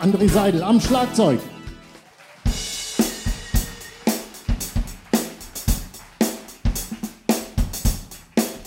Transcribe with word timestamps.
André 0.00 0.28
Seidel 0.28 0.62
am 0.62 0.80
Schlagzeug. 0.80 1.40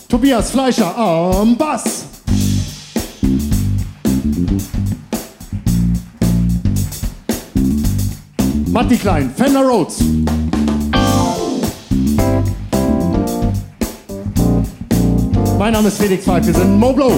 Tobias 0.08 0.52
Fleischer 0.52 0.96
am 0.96 1.58
Bass. 1.58 2.13
Matti 8.74 8.98
Klein, 8.98 9.30
Fender 9.30 9.62
Rhodes. 9.62 10.00
Mein 15.60 15.74
Name 15.74 15.90
ist 15.90 16.02
Felix 16.02 16.26
Pfeif, 16.26 16.48
wir 16.48 16.56
sind 16.56 16.80
Moblo. 16.80 17.12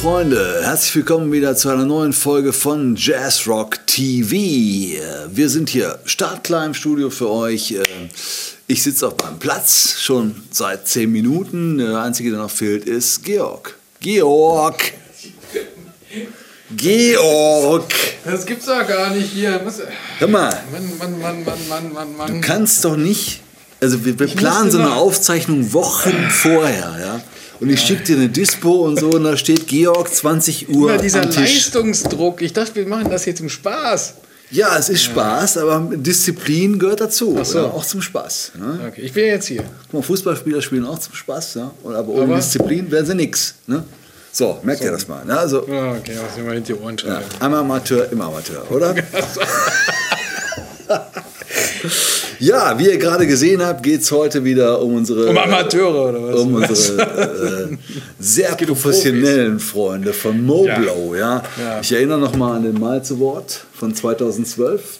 Freunde, 0.00 0.60
herzlich 0.62 0.94
willkommen 0.94 1.32
wieder 1.32 1.56
zu 1.56 1.70
einer 1.70 1.86
neuen 1.86 2.12
Folge 2.12 2.52
von 2.52 2.96
Jazz 2.96 3.48
Rock 3.48 3.78
TV. 3.86 5.00
Wir 5.30 5.48
sind 5.48 5.70
hier 5.70 5.98
startklar 6.04 6.66
im 6.66 6.74
Studio 6.74 7.08
für 7.08 7.30
euch. 7.30 7.74
Ich 8.66 8.82
sitze 8.82 9.08
auf 9.08 9.14
meinem 9.22 9.38
Platz 9.38 9.96
schon 9.98 10.42
seit 10.50 10.86
10 10.86 11.10
Minuten. 11.10 11.78
Der 11.78 11.98
einzige, 11.98 12.30
der 12.30 12.40
noch 12.40 12.50
fehlt, 12.50 12.84
ist 12.84 13.24
Georg. 13.24 13.74
Georg! 14.00 14.92
Georg! 16.76 17.94
Das 18.24 18.44
gibt's 18.44 18.66
doch 18.66 18.86
gar 18.86 19.10
nicht 19.10 19.32
hier. 19.32 19.60
Muss, 19.64 19.80
Hör 20.18 20.28
mal, 20.28 20.62
Mann, 20.72 20.98
Mann, 20.98 21.20
Mann, 21.20 21.44
Mann, 21.44 21.68
Mann, 21.68 21.92
Mann, 21.92 22.16
Mann. 22.16 22.34
du 22.34 22.40
kannst 22.46 22.84
doch 22.84 22.96
nicht. 22.96 23.40
Also, 23.80 24.04
wir, 24.04 24.18
wir 24.18 24.28
planen 24.28 24.70
so 24.70 24.78
eine 24.78 24.94
Aufzeichnung 24.94 25.72
Wochen 25.72 26.30
vorher, 26.30 26.96
ja. 27.00 27.20
Und 27.60 27.70
ich 27.70 27.80
schicke 27.80 28.02
dir 28.04 28.16
eine 28.16 28.28
Dispo 28.28 28.86
und 28.86 28.98
so, 29.00 29.10
und 29.10 29.24
da 29.24 29.36
steht 29.36 29.66
Georg 29.66 30.12
20 30.12 30.68
Uhr 30.68 30.90
Immer 30.92 31.02
dieser 31.02 31.22
am 31.22 31.30
Tisch. 31.30 31.38
Leistungsdruck. 31.66 32.42
Ich 32.42 32.52
dachte, 32.52 32.74
wir 32.74 32.86
machen 32.86 33.10
das 33.10 33.24
hier 33.24 33.34
zum 33.34 33.48
Spaß. 33.48 34.14
Ja, 34.50 34.76
es 34.78 34.88
ist 34.90 35.02
Spaß, 35.04 35.58
aber 35.58 35.90
Disziplin 35.96 36.78
gehört 36.78 37.00
dazu. 37.00 37.36
Ach 37.40 37.44
so. 37.44 37.58
ja, 37.58 37.64
auch 37.64 37.84
zum 37.84 38.00
Spaß. 38.00 38.52
Ne? 38.58 38.78
Okay, 38.88 39.00
ich 39.00 39.12
bin 39.12 39.24
jetzt 39.24 39.46
hier. 39.48 39.64
Guck 39.90 39.92
mal, 39.94 40.02
Fußballspieler 40.02 40.62
spielen 40.62 40.84
auch 40.84 40.98
zum 41.00 41.14
Spaß, 41.14 41.54
ja? 41.54 41.72
Und 41.82 41.94
aber 41.96 42.10
ohne 42.12 42.22
Aber- 42.24 42.36
Disziplin 42.36 42.88
wären 42.90 43.04
sie 43.06 43.14
nix. 43.16 43.54
Ne? 43.66 43.82
So, 44.30 44.58
merkt 44.62 44.82
ihr 44.84 44.92
das 44.92 45.08
mal. 45.08 45.24
Ne? 45.24 45.36
Also, 45.36 45.66
Ah, 45.68 45.96
Okay, 45.98 46.12
was 46.24 46.36
immer 46.38 46.52
hinter 46.52 46.74
die 46.74 46.80
Ohren 46.80 46.96
ja, 46.98 47.02
schreiben. 47.04 47.24
einmal 47.40 47.60
Amateur, 47.60 48.12
immer 48.12 48.26
Amateur, 48.26 48.70
oder? 48.70 48.94
ja, 52.38 52.78
wie 52.78 52.86
ihr 52.86 52.98
gerade 52.98 53.26
gesehen 53.26 53.64
habt, 53.64 53.82
geht 53.82 54.00
es 54.02 54.10
heute 54.12 54.44
wieder 54.44 54.80
um 54.82 54.94
unsere, 54.94 55.30
Um 55.30 55.38
Amateure 55.38 56.08
oder 56.10 56.22
was? 56.22 56.40
um 56.40 56.54
unsere 56.54 57.02
äh, 57.72 57.76
sehr 58.18 58.50
professionellen 58.54 59.58
Freunde 59.60 60.12
von 60.12 60.44
Moblow. 60.44 61.14
Ja. 61.14 61.42
Ja. 61.58 61.80
Ich 61.80 61.92
erinnere 61.92 62.18
nochmal 62.18 62.56
an 62.56 62.62
den 62.64 62.74
Miles 62.74 63.10
Award 63.12 63.64
von 63.72 63.94
2012. 63.94 64.98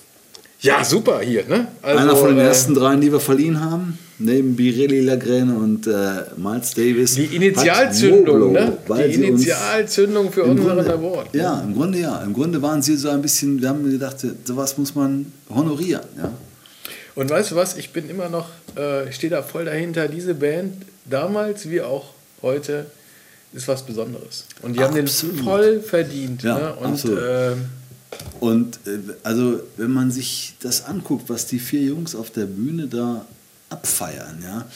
Ja, 0.61 0.83
super 0.85 1.21
hier, 1.21 1.45
ne? 1.47 1.69
Also, 1.83 1.99
Einer 2.03 2.17
von 2.17 2.29
den 2.31 2.39
äh, 2.39 2.47
ersten 2.49 2.75
dreien, 2.75 3.01
die 3.01 3.13
wir 3.13 3.21
verliehen 3.21 3.61
haben, 3.63 3.99
neben 4.19 4.57
Birelli 4.57 5.01
Lagrene 5.01 5.55
und 5.55 5.87
äh, 5.87 5.93
Miles 6.39 6.73
Davis. 6.75 7.15
Die 7.15 7.27
hat 7.27 7.33
Initialzünndung, 7.35 8.53
Moblow, 8.55 8.95
ne? 8.97 9.09
Die 9.09 9.15
Initialzündung 9.25 10.33
für 10.33 10.45
unseren 10.45 10.77
Grunde- 10.77 10.93
Award. 10.95 11.35
Ja, 11.35 11.61
im 11.61 11.75
Grunde 11.75 11.99
ja. 12.01 12.23
Im 12.23 12.33
Grunde 12.33 12.61
waren 12.63 12.81
sie 12.81 12.97
so 12.97 13.11
ein 13.11 13.21
bisschen, 13.21 13.61
wir 13.61 13.69
haben 13.69 13.89
gedacht, 13.89 14.17
sowas 14.45 14.79
muss 14.79 14.95
man 14.95 15.27
honorieren. 15.55 16.03
Ja? 16.17 16.31
Und 17.16 17.31
weißt 17.31 17.50
du 17.50 17.56
was? 17.56 17.77
Ich 17.77 17.93
bin 17.93 18.09
immer 18.09 18.28
noch, 18.28 18.49
äh, 18.77 19.09
ich 19.09 19.16
stehe 19.16 19.31
da 19.31 19.43
voll 19.43 19.65
dahinter. 19.65 20.06
Diese 20.06 20.34
Band, 20.34 20.75
damals 21.06 21.69
wie 21.69 21.81
auch 21.81 22.10
heute, 22.43 22.87
ist 23.53 23.66
was 23.66 23.84
Besonderes. 23.84 24.44
Und 24.62 24.77
die 24.77 24.81
haben 24.81 24.94
den 24.94 25.06
Absolut. 25.06 25.41
voll 25.41 25.81
verdient. 25.81 26.43
Ja, 26.43 26.59
ne? 26.59 26.75
Und 26.75 26.93
absolut. 26.93 27.19
ähm, 27.26 27.65
Und 28.41 28.78
äh, 28.87 28.99
also, 29.22 29.60
wenn 29.78 29.91
man 29.91 30.10
sich 30.10 30.55
das 30.60 30.84
anguckt, 30.84 31.28
was 31.28 31.47
die 31.47 31.59
vier 31.59 31.82
Jungs 31.82 32.15
auf 32.15 32.31
der 32.31 32.44
Bühne 32.44 32.87
da 32.87 33.25
abfeiern, 33.71 34.38
ja, 34.44 34.66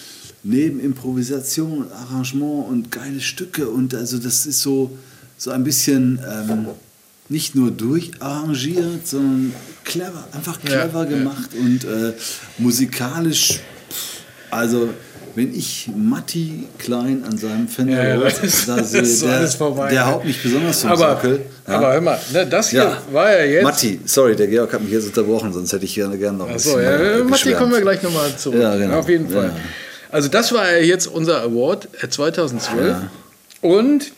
neben 0.42 0.80
Improvisation 0.80 1.84
und 1.84 1.92
Arrangement 1.92 2.68
und 2.68 2.90
geile 2.90 3.20
Stücke 3.20 3.68
und 3.68 3.94
also 3.94 4.18
das 4.18 4.46
ist 4.46 4.62
so, 4.62 4.90
so 5.36 5.50
ein 5.50 5.62
bisschen 5.62 6.18
ähm, 6.26 6.68
nicht 7.30 7.54
nur 7.54 7.70
durcharrangiert, 7.70 9.06
sondern 9.06 9.54
clever, 9.84 10.24
einfach 10.32 10.58
Ja, 10.64 10.82
clever 10.82 11.04
ja. 11.04 11.08
gemacht 11.16 11.50
und 11.58 11.84
äh, 11.84 12.12
musikalisch, 12.58 13.60
also 14.50 14.88
wenn 15.36 15.54
ich 15.54 15.88
Matti 15.96 16.66
Klein 16.78 17.22
an 17.24 17.38
seinem 17.38 17.68
Fender 17.68 17.96
Ja, 17.96 18.16
ja, 18.16 18.30
da 18.66 18.76
das 18.76 18.90
sehe, 18.90 19.06
so 19.06 19.26
der, 19.28 19.46
vorbei, 19.46 19.86
der 19.90 19.94
ja. 20.00 20.06
haut 20.08 20.24
mich 20.24 20.42
besonders 20.42 20.80
vom 20.82 20.90
aber, 20.90 21.14
Sockel. 21.14 21.40
ja. 21.68 21.74
aber 21.76 21.92
hör 21.92 22.00
mal, 22.00 22.18
ne, 22.32 22.46
das 22.46 22.70
hier 22.70 22.80
Ja. 22.82 23.02
war 23.12 23.30
ja 23.38 23.44
jetzt. 23.44 23.62
Matti, 23.62 24.00
sorry, 24.04 24.34
der 24.34 24.48
Georg 24.48 24.72
hat 24.72 24.82
mich 24.82 24.90
jetzt 24.92 25.06
unterbrochen, 25.06 25.52
sonst 25.52 25.72
hätte 25.72 25.84
ich 25.84 25.94
gerne, 25.94 26.18
gerne 26.18 26.36
noch 26.36 26.48
ein 26.48 26.56
Achso, 26.56 26.74
bisschen 26.76 26.82
ja, 26.84 26.96
äh, 26.96 27.18
Matti, 27.18 27.30
geschwärmt. 27.32 27.58
kommen 27.58 27.72
wir 27.72 27.80
gleich 27.80 28.02
nochmal 28.02 28.36
zurück. 28.36 28.60
Ja, 28.60 28.76
genau. 28.76 28.98
Auf 28.98 29.08
jeden 29.08 29.30
Fall. 29.30 29.46
Ja. 29.46 29.56
Also, 30.10 30.28
das 30.28 30.52
war 30.52 30.68
ja 30.68 30.78
jetzt 30.82 31.06
unser 31.06 31.42
Award 31.42 31.86
äh, 32.02 32.08
2012. 32.08 32.88
Ja. 32.88 33.02
Und 33.60 34.10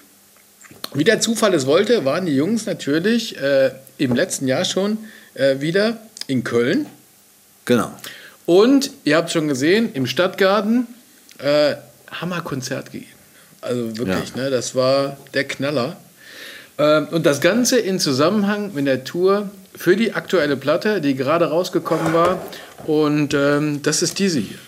wie 0.95 1.05
der 1.05 1.21
Zufall 1.21 1.55
es 1.55 1.67
wollte, 1.67 2.05
waren 2.05 2.27
die 2.27 2.35
Jungs 2.35 2.67
natürlich 2.67 3.39
äh, 3.39 3.71
im 3.99 4.15
letzten 4.15 4.49
Jahr 4.49 4.65
schon 4.65 4.99
äh, 5.35 5.61
wieder 5.61 5.99
in 6.27 6.45
Köln. 6.45 6.87
Genau. 7.65 7.93
Und 8.47 8.91
ihr 9.05 9.17
habt 9.17 9.31
schon 9.31 9.49
gesehen, 9.49 9.91
im 9.95 10.07
Stadtgarten 10.07 10.87
äh, 11.39 11.77
Hammerkonzert 12.11 12.93
gegeben. 12.93 13.13
Also 13.61 13.97
wirklich, 13.97 14.35
ne, 14.35 14.51
das 14.51 14.75
war 14.75 15.17
der 15.35 15.45
Knaller. 15.45 15.97
Ähm, 16.79 17.09
und 17.11 17.25
das 17.25 17.41
Ganze 17.41 17.79
in 17.79 18.01
Zusammenhang 18.01 18.75
mit 18.75 18.87
der 18.87 19.05
Tour 19.05 19.51
für 19.75 19.97
die 19.97 20.15
aktuelle 20.15 20.57
Platte, 20.57 21.01
die 21.01 21.15
gerade 21.15 21.47
rausgekommen 21.47 22.13
war. 22.13 22.45
Und 22.87 23.35
ähm, 23.35 23.81
das 23.83 24.03
ist 24.03 24.19
diese 24.19 24.41
hier. 24.41 24.59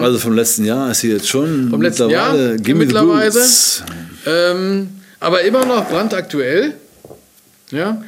Also 0.00 0.18
vom 0.18 0.34
letzten 0.34 0.64
Jahr 0.64 0.90
ist 0.90 1.00
sie 1.00 1.10
jetzt 1.10 1.28
schon 1.28 1.70
Vom 1.70 1.82
letzten 1.82 2.10
Jahr 2.10 2.32
mittlerweile 2.32 2.60
Gimme 2.60 2.80
the 2.80 2.86
mittlerweile. 2.86 3.46
Ähm, 4.26 5.01
Aber 5.22 5.42
immer 5.42 5.64
noch 5.64 5.88
brandaktuell. 5.88 6.74
Ja. 7.70 8.02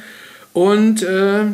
Und 0.53 1.01
äh, 1.01 1.45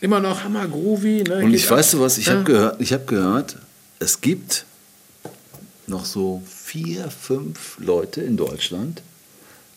immer 0.00 0.20
noch 0.20 0.44
hammer 0.44 0.68
groovy. 0.68 1.22
Ne? 1.24 1.36
Und 1.44 1.54
ich 1.54 1.64
ab. 1.64 1.78
weiß 1.78 1.92
du 1.92 2.00
was, 2.00 2.18
ich 2.18 2.26
Ja. 2.26 2.34
habe 2.34 2.44
gehört, 2.44 2.80
ich 2.80 2.92
habe 2.92 3.04
gehört, 3.06 3.56
es 3.98 4.20
gibt 4.20 4.66
noch 5.86 6.04
so 6.04 6.42
vier, 6.46 7.10
fünf 7.10 7.78
Leute 7.78 8.20
in 8.20 8.36
Deutschland, 8.36 9.02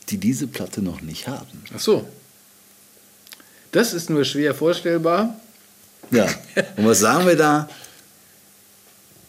die 0.10 0.18
diese 0.18 0.48
Platte 0.48 0.82
noch 0.82 1.02
nicht 1.02 1.28
haben. 1.28 1.64
Ach 1.74 1.80
so. 1.80 2.08
Das 3.72 3.94
ist 3.94 4.10
nur 4.10 4.24
schwer 4.26 4.54
vorstellbar. 4.54 5.40
Ja. 6.12 6.28
Und 6.78 6.86
was 6.86 7.00
sagen 7.00 7.26
wir 7.26 7.36
da? 7.38 7.70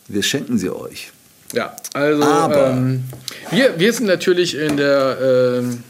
Wir 0.09 0.23
schenken 0.23 0.59
sie 0.59 0.71
euch. 0.71 1.11
Ja, 1.52 1.76
also 1.93 2.22
Aber- 2.22 2.70
ähm, 2.70 3.04
wir, 3.50 3.78
wir 3.78 3.93
sind 3.93 4.06
natürlich 4.06 4.56
in 4.56 4.76
der 4.76 5.58
ähm, 5.60 5.82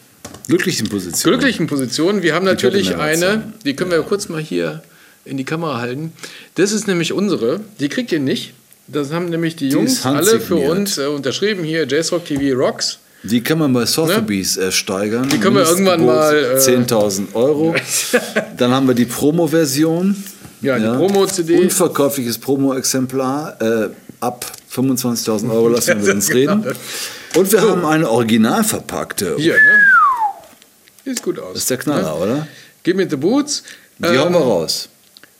Glücklichen 0.49 0.89
Position. 0.89 1.33
glücklichen 1.33 1.67
Position. 1.67 2.23
Wir 2.23 2.35
haben 2.35 2.45
Die 2.45 2.53
natürlich 2.53 2.91
mehr 2.91 3.01
eine, 3.01 3.53
die 3.65 3.75
können 3.75 3.91
wir 3.91 4.01
kurz 4.03 4.29
mal 4.29 4.41
hier 4.41 4.83
in 5.25 5.37
die 5.37 5.45
Kamera 5.45 5.81
halten. 5.81 6.13
Das 6.55 6.73
ist 6.73 6.87
nämlich 6.87 7.13
unsere. 7.13 7.61
Die 7.81 7.89
kriegt 7.89 8.13
ihr 8.13 8.21
nicht. 8.21 8.53
Das 8.87 9.13
haben 9.13 9.29
nämlich 9.31 9.57
die 9.57 9.69
Die 9.69 9.75
Jungs 9.75 10.05
alle 10.07 10.39
für 10.39 10.57
uns 10.57 10.99
äh, 10.99 11.07
unterschrieben. 11.07 11.65
Hier, 11.65 11.85
JSRock 11.87 12.25
TV 12.25 12.57
Rocks. 12.57 12.99
Die 13.25 13.41
kann 13.43 13.59
man 13.59 13.73
bei 13.73 13.85
Sotheby's 13.87 14.57
ersteigern. 14.57 15.23
Ne? 15.23 15.29
Die 15.29 15.39
können 15.39 15.57
wir 15.57 15.65
irgendwann 15.67 16.05
mal, 16.05 16.37
äh, 16.37 16.59
10.000 16.59 17.35
Euro. 17.35 17.75
Dann 18.57 18.71
haben 18.71 18.87
wir 18.87 18.95
die 18.95 19.07
Promo-Version. 19.07 20.15
Ja, 20.67 20.79
die 20.79 20.85
Promo-CD. 20.99 21.59
Unverkäufliches 21.61 22.39
Promo-Exemplar. 22.39 23.57
Äh, 23.61 23.89
ab 24.21 24.45
25.000 24.75 25.51
Euro 25.51 25.69
lassen 25.69 26.05
wir 26.05 26.13
uns 26.15 26.31
reden. 26.33 26.65
Und 27.35 27.53
wir 27.53 27.61
haben 27.63 27.85
eine 27.85 28.11
original 28.11 28.65
verpackte. 28.65 29.37
Hier, 29.39 29.55
ne? 29.55 29.81
Sieht 31.05 31.23
gut 31.23 31.39
aus. 31.39 31.53
Das 31.53 31.63
ist 31.63 31.71
der 31.71 31.77
Knaller, 31.79 32.21
oder? 32.21 32.49
Give 32.83 32.97
me 32.97 33.07
the 33.09 33.17
boots. 33.17 33.63
Die 33.99 34.07
hauen 34.09 34.33
wir 34.33 34.41
Ähm, 34.41 34.49
raus. 34.49 34.89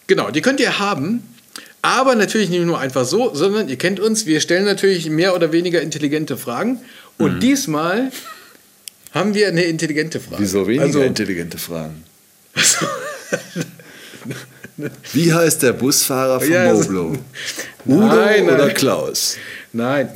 Genau, 0.07 0.31
die 0.31 0.41
könnt 0.41 0.61
ihr 0.61 0.79
haben. 0.79 1.23
Aber 1.83 2.15
natürlich 2.15 2.49
nicht 2.51 2.65
nur 2.65 2.79
einfach 2.79 3.05
so, 3.05 3.35
sondern 3.35 3.69
ihr 3.69 3.77
kennt 3.77 3.99
uns, 4.01 4.27
wir 4.27 4.41
stellen 4.41 4.65
natürlich 4.65 5.09
mehr 5.11 5.35
oder 5.35 5.53
weniger 5.53 5.81
intelligente 5.83 6.37
Fragen. 6.37 6.81
Und 7.19 7.35
Mhm. 7.37 7.41
diesmal 7.41 8.13
haben 9.13 9.35
wir 9.35 9.49
eine 9.49 9.63
intelligente 9.65 10.21
Frage. 10.21 10.43
Wieso 10.43 10.67
weniger 10.67 10.85
Also, 10.85 11.01
intelligente 11.03 11.59
Fragen? 11.59 12.05
Wie 15.13 15.33
heißt 15.33 15.63
der 15.63 15.73
Busfahrer 15.73 16.41
von 16.41 16.51
Ja, 16.53 16.65
das- 16.73 16.89
Moblo? 16.89 17.17
Udo 17.87 18.07
Nein, 18.07 18.47
nein. 18.47 18.55
oder 18.55 18.71
Klaus? 18.71 19.37
nein. 19.73 20.09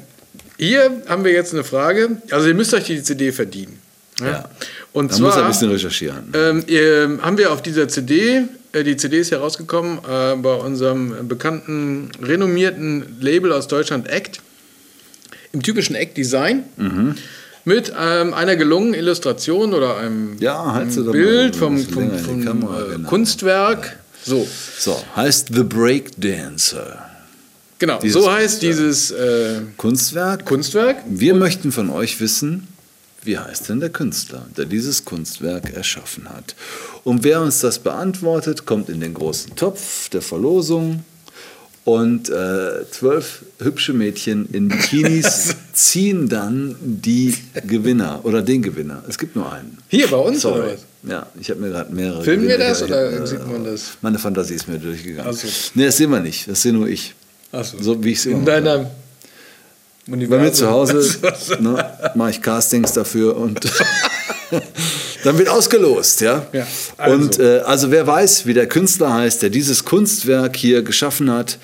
Hier 0.59 1.03
haben 1.09 1.25
wir 1.25 1.33
jetzt 1.33 1.55
eine 1.55 1.65
Frage. 1.65 2.19
Also 2.31 2.49
ihr 2.49 2.55
müsst 2.55 2.75
euch 2.75 2.85
die 2.85 3.03
CD 3.03 3.33
verdienen. 3.33 3.79
Ja. 4.23 4.51
Und 4.93 5.11
Da 5.13 5.19
muss 5.19 5.29
er 5.29 5.33
zwar 5.33 5.45
ein 5.45 5.51
bisschen 5.53 5.71
recherchieren. 5.71 6.25
ähm, 6.35 6.65
ihr, 6.67 7.19
haben 7.23 7.39
wir 7.39 7.51
auf 7.53 7.63
dieser 7.63 7.89
CD, 7.89 8.43
äh, 8.73 8.85
die 8.85 8.97
CD 8.99 9.21
ist 9.21 9.31
herausgekommen 9.31 9.99
äh, 10.07 10.37
bei 10.37 10.53
unserem 10.53 11.27
bekannten, 11.27 12.11
renommierten 12.23 13.17
Label 13.21 13.53
aus 13.55 13.67
Deutschland, 13.69 14.09
Act, 14.11 14.41
im 15.55 15.63
typischen 15.63 15.95
Act-Design, 15.97 16.65
Mhm. 16.77 17.15
mit 17.65 17.93
ähm, 17.99 18.35
einer 18.35 18.57
gelungenen 18.57 18.93
Illustration 18.95 19.73
oder 19.73 19.97
einem, 19.97 20.37
Ja, 20.41 20.75
halt 20.75 20.93
einem 20.93 21.13
Bild 21.13 21.57
vom, 21.57 21.79
vom, 21.79 22.19
vom 22.19 22.45
Kamera, 22.45 22.83
äh, 22.83 22.93
genau. 22.97 23.09
Kunstwerk. 23.09 23.97
So, 24.31 24.47
So, 24.79 24.97
heißt 25.17 25.49
The 25.53 25.65
Breakdancer. 25.65 27.05
genau, 27.81 27.99
Dieses 28.01 28.23
so 28.23 28.31
heißt 28.31 28.61
Kunstwerk. 28.61 28.77
dieses 28.77 29.11
äh, 29.11 29.61
Kunstwerk. 29.77 30.45
Kunstwerk. 30.47 30.97
Wir 31.09 31.35
möchten 31.35 31.73
von 31.73 31.91
euch 31.91 32.21
wissen, 32.21 32.69
wie 33.25 33.37
heißt 33.39 33.69
denn 33.69 33.81
der 33.81 33.91
Künstler, 33.91 34.47
der 34.57 34.67
dieses 34.67 35.05
Kunstwerk 35.05 35.75
erschaffen 35.75 36.29
hat? 36.29 36.55
Und 37.03 37.25
wer 37.25 37.41
uns 37.43 37.59
das 37.61 37.81
beantwortet, 37.81 38.67
kommt 38.67 38.89
in 38.89 39.01
den 39.01 39.15
großen 39.15 39.57
Topf 39.57 40.09
der 40.11 40.23
Verlosung. 40.23 41.05
Und 41.85 42.29
äh, 42.29 42.89
zwölf 42.91 43.43
hübsche 43.59 43.93
Mädchen 43.95 44.49
in 44.53 44.69
Bikinis 44.69 45.57
ziehen 45.73 46.29
dann 46.29 46.77
die 46.81 47.35
Gewinner 47.67 48.21
oder 48.23 48.43
den 48.43 48.63
Gewinner. 48.63 49.03
Es 49.09 49.19
gibt 49.19 49.35
nur 49.35 49.51
einen. 49.53 49.77
Hier 49.89 50.07
bei 50.07 50.19
uns 50.19 50.45
oder 50.45 50.57
Sorry. 50.59 50.73
was? 50.75 50.81
Ja, 51.03 51.27
ich 51.41 51.51
habe 51.51 51.61
mir 51.61 51.71
gerade 51.71 51.93
mehrere. 51.95 52.23
Filmen 52.23 52.47
wir 52.47 52.59
das 52.59 52.83
oder 52.83 53.21
hab, 53.21 53.27
sieht 53.27 53.47
man 53.47 53.65
das? 53.65 53.93
Meine 54.03 54.19
Fantasie 54.19 54.55
ist 54.55 54.69
mir 54.69 54.79
durchgegangen. 54.79 55.33
So. 55.33 55.49
Nee, 55.75 55.87
das 55.87 55.97
sehen 55.97 56.11
wir 56.11 56.21
nicht. 56.21 56.49
Das 56.49 56.61
sehe 56.63 56.73
nur 56.73 56.89
ich. 56.89 57.15
Ach 57.53 57.65
so. 57.65 57.81
So 57.81 58.05
wie 58.05 58.13
ich 58.13 58.27
In 58.27 58.39
mache. 58.39 58.45
deiner 58.45 58.91
Bei 60.07 60.39
mir 60.39 60.53
zu 60.53 60.71
Hause 60.71 61.03
ne, 61.61 61.85
mache 62.15 62.31
ich 62.31 62.43
Castings 62.43 62.93
dafür 62.93 63.37
und 63.37 63.61
dann 65.25 65.39
wird 65.39 65.49
ausgelost, 65.49 66.21
ja. 66.21 66.47
Ja, 66.53 66.67
also. 66.97 67.17
Und 67.17 67.39
äh, 67.39 67.61
also 67.61 67.91
wer 67.91 68.07
weiß, 68.07 68.47
wie 68.47 68.55
der 68.55 68.67
Künstler 68.67 69.13
heißt, 69.13 69.43
der 69.43 69.51
dieses 69.51 69.85
Kunstwerk 69.85 70.57
hier 70.57 70.83
geschaffen 70.83 71.31
hat, 71.31 71.59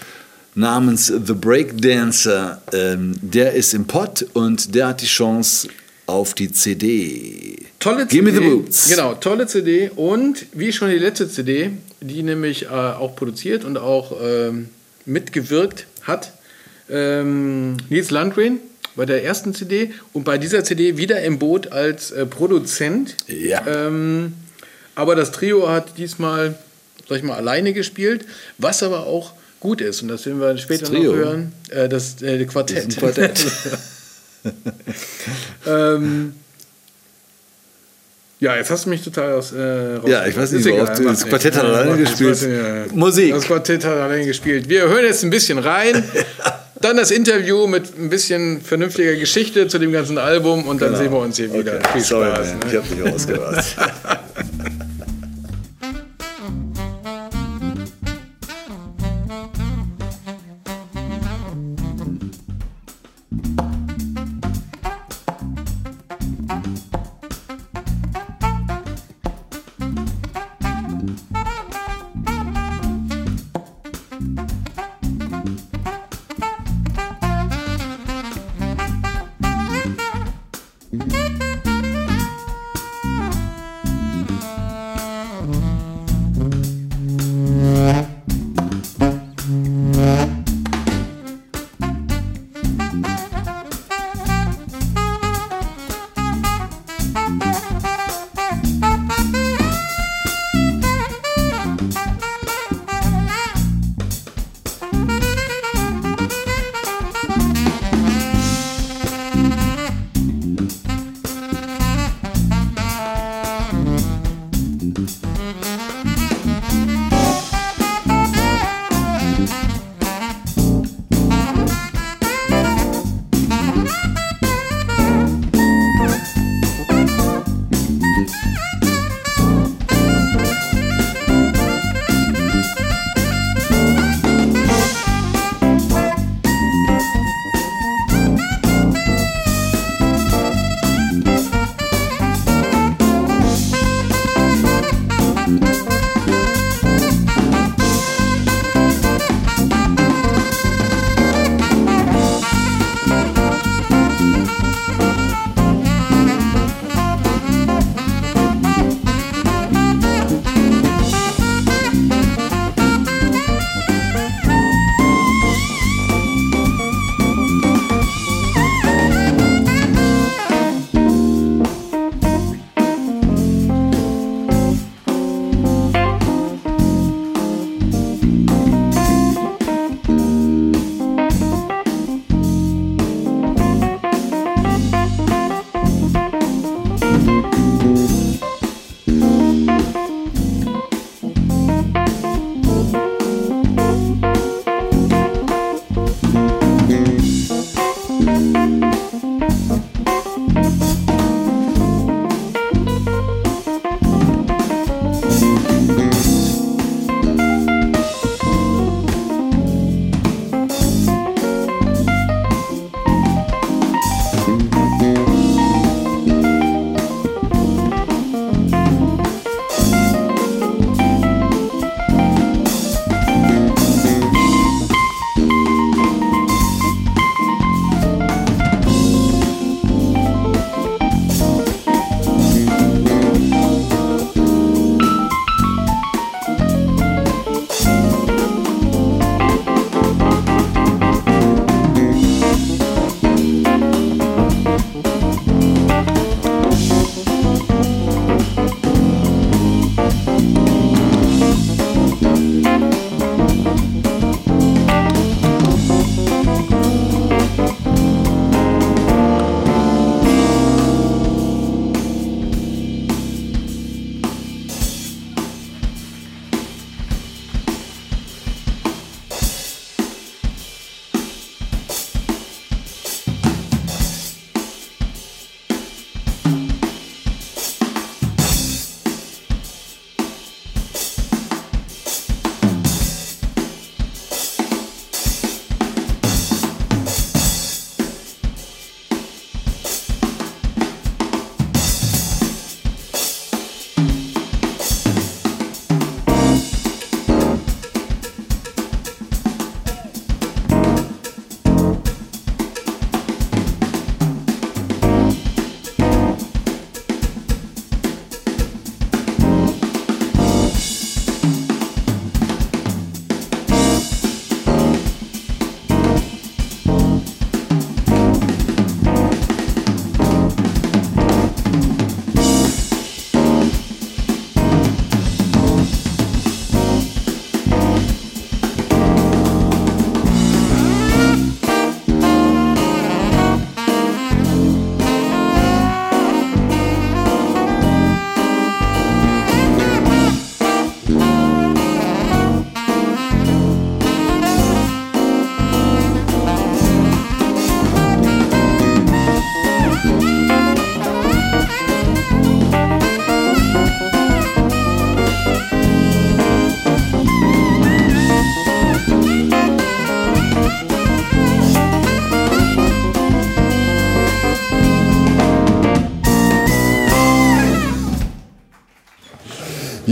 namens 0.55 1.07
The 1.07 1.35
Breakdancer, 1.35 2.63
ähm, 2.73 3.17
der 3.21 3.53
ist 3.53 3.75
im 3.75 3.87
Pott 3.87 4.25
und 4.33 4.75
der 4.75 4.89
hat 4.89 5.03
die 5.03 5.07
Chance 5.07 5.69
auf 6.07 6.35
die 6.35 6.53
CD. 6.53 7.59
Tolle 7.79 8.07
Give 8.07 8.25
CD. 8.25 8.33
me 8.33 8.33
the 8.33 8.41
boots. 8.41 8.89
Genau, 8.89 9.15
tolle 9.15 9.47
CD. 9.47 9.91
Und 9.95 10.47
wie 10.53 10.73
schon 10.73 10.91
die 10.91 10.99
letzte 10.99 11.29
CD, 11.29 11.71
die 12.01 12.23
nämlich 12.23 12.65
äh, 12.65 12.69
auch 12.69 13.17
produziert 13.17 13.65
und 13.65 13.77
auch 13.77 14.17
ähm, 14.23 14.69
mitgewirkt 15.05 15.87
hat, 16.03 16.33
ähm, 16.89 17.77
Nils 17.89 18.11
Landgren 18.11 18.61
bei 18.95 19.05
der 19.05 19.25
ersten 19.25 19.55
CD 19.55 19.93
und 20.13 20.25
bei 20.25 20.39
dieser 20.39 20.65
CD 20.65 20.97
wieder 20.97 21.21
im 21.23 21.39
Boot 21.39 21.73
als 21.73 22.13
äh, 22.13 22.25
Produzent. 22.25 23.17
Ja. 23.27 23.67
Ähm, 23.67 24.35
aber 24.95 25.15
das 25.15 25.33
Trio 25.33 25.69
hat 25.69 25.99
diesmal, 25.99 26.57
sag 27.09 27.19
ich 27.19 27.23
mal, 27.23 27.37
alleine 27.37 27.73
gespielt, 27.73 28.25
was 28.59 28.83
aber 28.83 29.07
auch 29.07 29.33
gut 29.61 29.81
ist. 29.81 30.03
Und 30.03 30.09
das 30.09 30.25
werden 30.25 30.41
wir 30.41 30.57
später 30.57 30.91
noch 30.91 31.03
hören. 31.03 31.53
Äh, 31.69 31.89
das 31.89 32.23
äh, 32.23 32.45
Quartett. 32.47 32.89
Das 32.89 32.97
Quartett. 32.97 33.45
ähm, 35.67 36.35
ja, 38.39 38.55
jetzt 38.57 38.71
hast 38.71 38.85
du 38.85 38.91
mich 38.91 39.03
total 39.03 39.33
aus. 39.33 39.53
Äh, 39.53 39.99
Ja, 40.09 40.27
ich 40.27 40.37
weiß 40.37 40.53
nicht, 40.53 40.67
egal, 40.67 40.95
du- 40.95 41.03
macht 41.05 41.15
das. 41.23 41.27
Quartett 41.27 41.57
hat 41.57 41.65
alleine 41.65 41.97
gespielt. 41.97 42.43
nicht. 42.43 42.95
Musik. 42.95 43.33
Das 43.33 43.45
Quartett 43.45 43.85
hat 43.85 43.93
alleine 43.97 44.27
gespielt. 44.27 44.69
Wir 44.69 44.83
hören 44.89 45.05
jetzt 45.05 45.25
ein 45.25 45.31
bisschen 45.31 45.59
rein. 45.59 46.05
Dann 46.83 46.99
das 46.99 47.11
Interview 47.11 47.67
mit 47.67 47.99
ein 47.99 48.11
bisschen 48.11 48.61
vernünftiger 48.61 49.15
Geschichte 49.17 49.67
zu 49.67 49.79
dem 49.79 49.93
ganzen 49.93 50.19
Album 50.19 50.69
und 50.69 50.83
dann 50.83 50.89
Genau. 50.91 51.03
sehen 51.03 51.11
wir 51.13 51.19
uns 51.21 51.37
hier 51.39 51.51
wieder. 51.51 51.77
Okay. 51.77 51.89
Viel 51.95 52.03
Sorry, 52.03 52.27
Spaß. 52.35 52.47
ne? 52.53 52.61
ich 52.71 52.77
habe 52.77 52.87
dich 52.95 53.15
ausgelacht. 53.15 53.77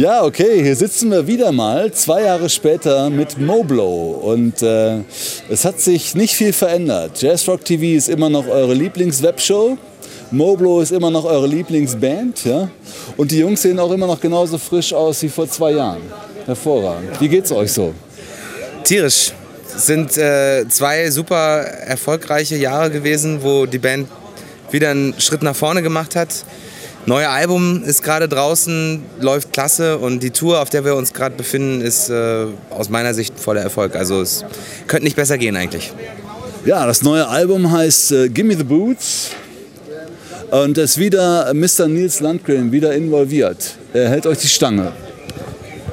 Ja, 0.04 0.22
okay, 0.22 0.62
hier 0.62 0.76
sitzen 0.76 1.10
wir 1.10 1.26
wieder 1.26 1.50
mal, 1.50 1.90
zwei 1.90 2.24
Jahre 2.24 2.50
später 2.50 3.08
mit 3.08 3.38
Moblow. 3.38 4.20
Und 4.20 4.60
äh, 4.60 4.98
es 5.48 5.64
hat 5.64 5.80
sich 5.80 6.14
nicht 6.14 6.34
viel 6.34 6.52
verändert. 6.52 7.22
Jazzrock 7.22 7.64
TV 7.64 7.96
ist 7.96 8.10
immer 8.10 8.28
noch 8.28 8.46
eure 8.46 8.74
Lieblingswebshow. 8.74 9.78
Moblow 10.30 10.82
ist 10.82 10.92
immer 10.92 11.10
noch 11.10 11.24
eure 11.24 11.46
Lieblingsband. 11.46 12.44
Ja? 12.44 12.68
Und 13.16 13.30
die 13.30 13.38
Jungs 13.38 13.62
sehen 13.62 13.78
auch 13.78 13.90
immer 13.92 14.06
noch 14.06 14.20
genauso 14.20 14.58
frisch 14.58 14.92
aus 14.92 15.22
wie 15.22 15.30
vor 15.30 15.48
zwei 15.48 15.70
Jahren. 15.70 16.02
Hervorragend. 16.44 17.18
Wie 17.18 17.28
geht's 17.30 17.50
euch 17.50 17.72
so? 17.72 17.94
Tierisch. 18.84 19.32
Es 19.74 19.86
sind 19.86 20.18
äh, 20.18 20.68
zwei 20.68 21.10
super 21.10 21.60
erfolgreiche 21.62 22.56
Jahre 22.56 22.90
gewesen, 22.90 23.38
wo 23.40 23.64
die 23.64 23.78
Band 23.78 24.08
wieder 24.70 24.90
einen 24.90 25.18
Schritt 25.18 25.42
nach 25.42 25.56
vorne 25.56 25.80
gemacht 25.80 26.14
hat. 26.14 26.44
Neue 27.06 27.28
Album 27.28 27.82
ist 27.84 28.02
gerade 28.02 28.28
draußen, 28.28 29.02
läuft 29.20 29.52
klasse 29.52 29.98
und 29.98 30.22
die 30.22 30.30
Tour, 30.30 30.62
auf 30.62 30.70
der 30.70 30.86
wir 30.86 30.96
uns 30.96 31.12
gerade 31.12 31.36
befinden, 31.36 31.82
ist 31.82 32.08
äh, 32.08 32.46
aus 32.70 32.88
meiner 32.88 33.12
Sicht 33.12 33.38
voller 33.38 33.60
Erfolg. 33.60 33.94
Also 33.94 34.22
es 34.22 34.42
könnte 34.86 35.04
nicht 35.04 35.16
besser 35.16 35.36
gehen 35.36 35.54
eigentlich. 35.54 35.92
Ja, 36.64 36.86
das 36.86 37.02
neue 37.02 37.28
Album 37.28 37.70
heißt 37.70 38.12
äh, 38.12 38.28
Gimme 38.30 38.56
the 38.56 38.64
Boots 38.64 39.32
und 40.50 40.78
ist 40.78 40.96
wieder 40.96 41.52
Mr. 41.52 41.88
Nils 41.88 42.20
Landgren 42.20 42.72
wieder 42.72 42.94
involviert. 42.94 43.74
Er 43.92 44.08
hält 44.08 44.26
euch 44.26 44.38
die 44.38 44.48
Stange. 44.48 44.92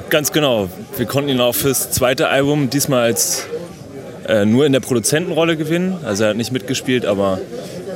Ganz 0.08 0.32
genau. 0.32 0.70
Wir 0.96 1.04
konnten 1.04 1.28
ihn 1.28 1.40
auch 1.40 1.54
fürs 1.54 1.90
zweite 1.90 2.28
Album 2.28 2.70
diesmal 2.70 3.02
als 3.02 3.42
äh, 4.26 4.46
nur 4.46 4.64
in 4.64 4.72
der 4.72 4.80
Produzentenrolle 4.80 5.58
gewinnen. 5.58 5.98
Also 6.04 6.24
er 6.24 6.30
hat 6.30 6.36
nicht 6.38 6.52
mitgespielt, 6.52 7.04
aber 7.04 7.38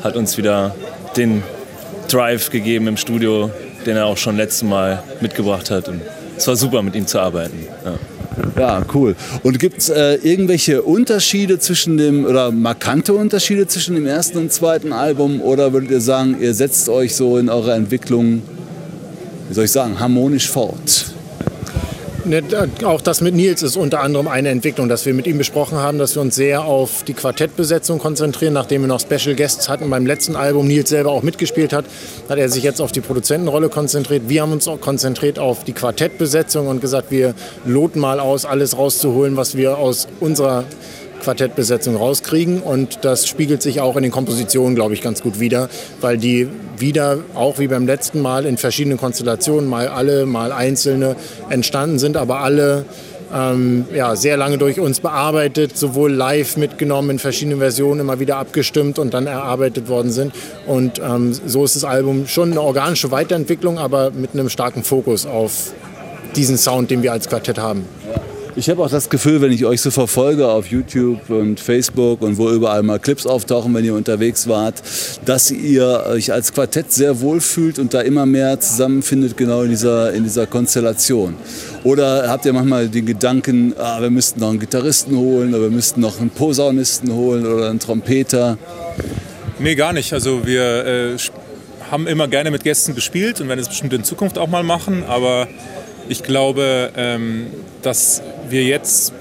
hat 0.03 0.17
uns 0.17 0.37
wieder 0.37 0.75
den 1.17 1.43
Drive 2.09 2.51
gegeben 2.51 2.87
im 2.89 2.97
Studio, 2.97 3.51
den 3.85 3.97
er 3.97 4.07
auch 4.07 4.17
schon 4.17 4.37
letztes 4.37 4.63
Mal 4.63 5.03
mitgebracht 5.21 5.71
hat. 5.71 5.89
Und 5.89 6.01
es 6.37 6.47
war 6.47 6.57
super, 6.57 6.83
mit 6.83 6.95
ihm 6.95 7.07
zu 7.07 7.19
arbeiten. 7.19 7.59
Ja. 7.85 7.95
Ja, 8.59 8.85
cool. 8.93 9.17
Und 9.43 9.59
gibt 9.59 9.79
es 9.79 9.89
äh, 9.89 10.17
irgendwelche 10.17 10.83
Unterschiede 10.83 11.59
zwischen 11.59 11.97
dem, 11.97 12.27
oder 12.27 12.51
markante 12.51 13.15
Unterschiede 13.15 13.67
zwischen 13.67 13.95
dem 13.95 14.07
ersten 14.07 14.39
und 14.39 14.53
zweiten 14.53 14.93
Album? 14.93 15.41
Oder 15.41 15.73
würdet 15.73 15.91
ihr 15.91 16.01
sagen, 16.01 16.37
ihr 16.41 16.53
setzt 16.53 16.89
euch 16.89 17.15
so 17.15 17.39
in 17.39 17.49
eurer 17.49 17.75
Entwicklung, 17.75 18.43
wie 19.49 19.55
soll 19.55 19.65
ich 19.65 19.73
sagen, 19.73 19.99
harmonisch 19.99 20.51
fort? 20.51 21.16
Ne, 22.27 22.43
auch 22.85 23.01
das 23.01 23.21
mit 23.21 23.37
Nils 23.37 23.63
ist 23.63 23.77
unter 23.77 24.01
anderem 24.01 24.27
eine 24.27 24.49
Entwicklung, 24.49 24.89
dass 24.89 25.07
wir 25.07 25.15
mit 25.15 25.29
ihm 25.29 25.39
besprochen 25.39 25.79
haben, 25.79 25.99
dass 25.99 26.17
wir 26.17 26.23
uns 26.23 26.35
sehr 26.35 26.65
auf 26.65 27.05
die 27.05 27.15
Quartettbesetzung 27.15 28.01
konzentrieren. 28.01 28.53
Nachdem 28.53 28.81
wir 28.81 28.89
noch 28.89 28.99
Special 28.99 29.37
Guests 29.37 29.69
hatten 29.69 29.89
beim 29.91 30.07
letzten 30.07 30.35
Album, 30.35 30.67
Nils 30.67 30.89
selber 30.89 31.13
auch 31.13 31.23
mitgespielt 31.23 31.73
hat, 31.73 31.85
hat 32.29 32.39
er 32.39 32.49
sich 32.49 32.65
jetzt 32.65 32.81
auf 32.81 32.91
die 32.91 33.01
Produzentenrolle 33.01 33.69
konzentriert. 33.69 34.29
Wir 34.29 34.43
haben 34.43 34.51
uns 34.51 34.67
auch 34.67 34.81
konzentriert 34.81 35.39
auf 35.39 35.63
die 35.63 35.73
Quartettbesetzung 35.73 36.67
und 36.67 36.81
gesagt, 36.81 37.13
wir 37.13 37.33
loten 37.65 38.01
mal 38.01 38.19
aus, 38.19 38.45
alles 38.45 38.77
rauszuholen, 38.77 39.37
was 39.37 39.57
wir 39.57 39.79
aus 39.79 40.09
unserer 40.19 40.65
Quartettbesetzung 41.27 41.97
rauskriegen. 41.97 42.63
Und 42.63 43.01
das 43.03 43.27
spiegelt 43.27 43.61
sich 43.61 43.81
auch 43.81 43.97
in 43.97 44.05
den 44.05 44.13
Kompositionen, 44.13 44.77
glaube 44.77 44.95
ich, 44.95 45.03
ganz 45.03 45.23
gut 45.23 45.41
wider, 45.41 45.69
weil 46.01 46.19
die 46.19 46.49
wieder, 46.79 47.19
auch 47.35 47.59
wie 47.59 47.67
beim 47.67 47.87
letzten 47.87 48.23
Mal, 48.23 48.47
in 48.47 48.59
verschiedenen 48.59 48.97
Konstellationen, 48.97 49.69
mal 49.69 49.89
alle, 49.89 50.25
mal 50.25 50.53
einzelne 50.53 51.17
entstanden 51.51 51.99
sind, 51.99 52.17
aber 52.17 52.41
alle 52.41 52.85
ähm, 53.35 53.87
ja, 53.93 54.15
sehr 54.15 54.37
lange 54.37 54.57
durch 54.57 54.79
uns 54.79 55.01
bearbeitet, 55.01 55.77
sowohl 55.77 56.13
live 56.13 56.57
mitgenommen, 56.57 57.11
in 57.11 57.19
verschiedenen 57.19 57.59
Versionen 57.59 58.03
immer 58.03 58.21
wieder 58.21 58.37
abgestimmt 58.37 59.01
und 59.01 59.13
dann 59.13 59.27
erarbeitet 59.27 59.89
worden 59.89 60.13
sind. 60.13 60.33
Und 60.67 61.01
ähm, 61.01 61.33
so 61.33 61.65
ist 61.65 61.75
das 61.75 61.83
Album 61.83 62.29
schon 62.29 62.53
eine 62.53 62.61
organische 62.61 63.11
Weiterentwicklung, 63.11 63.79
aber 63.79 64.13
mit 64.13 64.35
einem 64.35 64.49
starken 64.49 64.85
Fokus 64.85 65.27
auf 65.27 65.73
diesen 66.37 66.57
Sound, 66.57 66.93
den 66.93 67.03
wir 67.03 67.11
als 67.11 67.29
Quartett 67.29 67.59
haben. 67.59 67.85
Ich 68.59 68.71
habe 68.71 68.83
auch 68.83 68.89
das 68.89 69.11
Gefühl, 69.11 69.43
wenn 69.43 69.53
ich 69.53 69.67
euch 69.67 69.83
so 69.83 69.91
verfolge 69.91 70.49
auf 70.49 70.69
YouTube 70.69 71.29
und 71.29 71.61
Facebook 71.61 72.23
und 72.23 72.39
wo 72.39 72.49
überall 72.49 72.83
mal 72.83 72.99
Clips 72.99 73.27
auftauchen, 73.27 73.75
wenn 73.75 73.85
ihr 73.85 73.93
unterwegs 73.93 74.49
wart, 74.49 74.83
dass 75.27 75.51
ihr 75.51 76.05
euch 76.09 76.33
als 76.33 76.55
Quartett 76.55 76.91
sehr 76.91 77.21
wohl 77.21 77.43
fühlt 77.43 77.79
und 77.79 77.93
da 77.93 78.01
immer 78.01 78.25
mehr 78.25 78.59
zusammenfindet, 78.59 79.37
genau 79.37 79.61
in 79.61 79.69
dieser, 79.69 80.15
in 80.15 80.25
dieser 80.25 80.47
Konstellation. 80.47 81.35
Oder 81.85 82.31
habt 82.31 82.47
ihr 82.47 82.55
manchmal 82.55 82.89
den 82.89 83.05
Gedanken, 83.05 83.75
ah, 83.79 84.01
wir 84.01 84.09
müssten 84.09 84.41
noch 84.41 84.49
einen 84.49 84.59
Gitarristen 84.59 85.19
holen 85.19 85.51
oder 85.51 85.65
wir 85.65 85.71
müssten 85.71 86.01
noch 86.01 86.19
einen 86.19 86.31
Posaunisten 86.31 87.13
holen 87.13 87.45
oder 87.47 87.69
einen 87.69 87.79
Trompeter? 87.79 88.57
Nee, 89.59 89.75
gar 89.75 89.93
nicht. 89.93 90.15
Also 90.15 90.47
wir 90.47 90.87
äh, 90.87 91.17
haben 91.91 92.07
immer 92.07 92.27
gerne 92.27 92.51
mit 92.51 92.65
Gästen 92.65 92.95
gespielt 92.95 93.39
und 93.39 93.49
werden 93.49 93.61
es 93.61 93.69
bestimmt 93.69 93.93
in 93.93 94.03
Zukunft 94.03 94.39
auch 94.39 94.49
mal 94.49 94.63
machen, 94.63 95.05
aber 95.07 95.47
ich 96.09 96.23
glaube, 96.23 96.91
ähm, 96.97 97.47
dass 97.83 98.23
wir 98.49 98.65
jetzt 98.65 99.13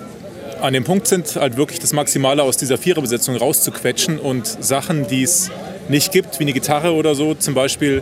an 0.61 0.73
dem 0.73 0.83
Punkt 0.83 1.07
sind, 1.07 1.35
halt 1.35 1.57
wirklich 1.57 1.79
das 1.79 1.93
Maximale 1.93 2.43
aus 2.43 2.57
dieser 2.57 2.77
Viererbesetzung 2.77 3.35
rauszuquetschen 3.35 4.19
und 4.19 4.47
Sachen, 4.47 5.07
die 5.07 5.23
es 5.23 5.51
nicht 5.89 6.11
gibt, 6.11 6.39
wie 6.39 6.43
eine 6.43 6.53
Gitarre 6.53 6.93
oder 6.93 7.15
so, 7.15 7.35
zum 7.35 7.53
Beispiel, 7.53 8.01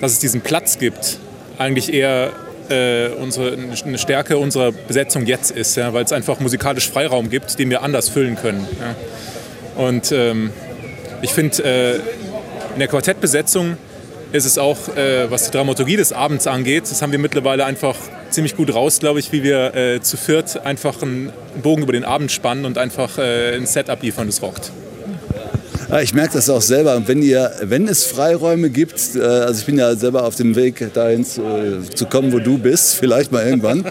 dass 0.00 0.12
es 0.12 0.18
diesen 0.18 0.40
Platz 0.40 0.78
gibt, 0.78 1.18
eigentlich 1.58 1.92
eher 1.92 2.32
äh, 2.68 3.08
unsere, 3.08 3.52
eine 3.52 3.98
Stärke 3.98 4.38
unserer 4.38 4.72
Besetzung 4.72 5.26
jetzt 5.26 5.50
ist, 5.50 5.76
ja, 5.76 5.92
weil 5.92 6.04
es 6.04 6.12
einfach 6.12 6.40
musikalisch 6.40 6.88
Freiraum 6.88 7.30
gibt, 7.30 7.58
den 7.58 7.70
wir 7.70 7.82
anders 7.82 8.08
füllen 8.08 8.36
können. 8.36 8.66
Ja. 8.80 9.84
Und 9.84 10.12
ähm, 10.12 10.50
ich 11.22 11.32
finde, 11.32 11.62
äh, 11.62 11.94
in 12.74 12.78
der 12.78 12.88
Quartettbesetzung 12.88 13.76
ist 14.32 14.44
es 14.44 14.58
auch, 14.58 14.94
äh, 14.96 15.30
was 15.30 15.46
die 15.46 15.50
Dramaturgie 15.50 15.96
des 15.96 16.12
Abends 16.12 16.46
angeht, 16.46 16.84
das 16.84 17.02
haben 17.02 17.12
wir 17.12 17.18
mittlerweile 17.18 17.64
einfach 17.64 17.96
ziemlich 18.30 18.56
gut 18.56 18.72
raus, 18.74 19.00
glaube 19.00 19.18
ich, 19.18 19.32
wie 19.32 19.42
wir 19.42 19.74
äh, 19.74 20.00
zu 20.00 20.16
viert 20.16 20.64
einfach 20.64 21.02
einen 21.02 21.32
Bogen 21.62 21.82
über 21.82 21.92
den 21.92 22.04
Abend 22.04 22.30
spannen 22.30 22.64
und 22.64 22.78
einfach 22.78 23.18
äh, 23.18 23.56
ein 23.56 23.66
Setup 23.66 24.00
liefern, 24.02 24.26
das 24.26 24.42
rockt. 24.42 24.70
Ja, 25.90 26.00
ich 26.00 26.14
merke 26.14 26.34
das 26.34 26.48
auch 26.48 26.62
selber. 26.62 27.02
Wenn, 27.06 27.20
ihr, 27.20 27.50
wenn 27.62 27.88
es 27.88 28.04
Freiräume 28.04 28.70
gibt, 28.70 29.16
äh, 29.16 29.22
also 29.22 29.58
ich 29.58 29.66
bin 29.66 29.76
ja 29.76 29.92
selber 29.96 30.24
auf 30.24 30.36
dem 30.36 30.54
Weg 30.54 30.94
dahin 30.94 31.24
zu, 31.24 31.42
äh, 31.42 31.82
zu 31.92 32.06
kommen, 32.06 32.32
wo 32.32 32.38
du 32.38 32.58
bist, 32.58 32.94
vielleicht 33.00 33.32
mal 33.32 33.44
irgendwann, 33.44 33.84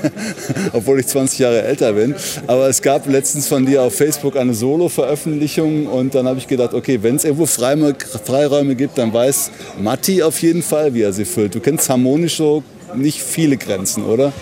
obwohl 0.74 1.00
ich 1.00 1.06
20 1.06 1.38
Jahre 1.38 1.62
älter 1.62 1.94
bin. 1.94 2.14
Aber 2.46 2.68
es 2.68 2.82
gab 2.82 3.08
letztens 3.08 3.48
von 3.48 3.64
dir 3.64 3.80
auf 3.80 3.94
Facebook 3.94 4.36
eine 4.36 4.52
Solo-Veröffentlichung 4.52 5.86
und 5.86 6.14
dann 6.14 6.28
habe 6.28 6.38
ich 6.38 6.48
gedacht, 6.48 6.74
okay, 6.74 6.98
wenn 7.02 7.16
es 7.16 7.24
irgendwo 7.24 7.46
Freiräume 7.46 8.74
gibt, 8.74 8.98
dann 8.98 9.10
weiß 9.10 9.52
Matti 9.80 10.22
auf 10.22 10.38
jeden 10.42 10.62
Fall, 10.62 10.92
wie 10.92 11.00
er 11.00 11.14
sie 11.14 11.24
füllt. 11.24 11.54
Du 11.54 11.60
kennst 11.60 11.88
harmonisch 11.88 12.36
so 12.36 12.62
nicht 12.94 13.22
viele 13.22 13.56
Grenzen, 13.56 14.04
oder? 14.04 14.34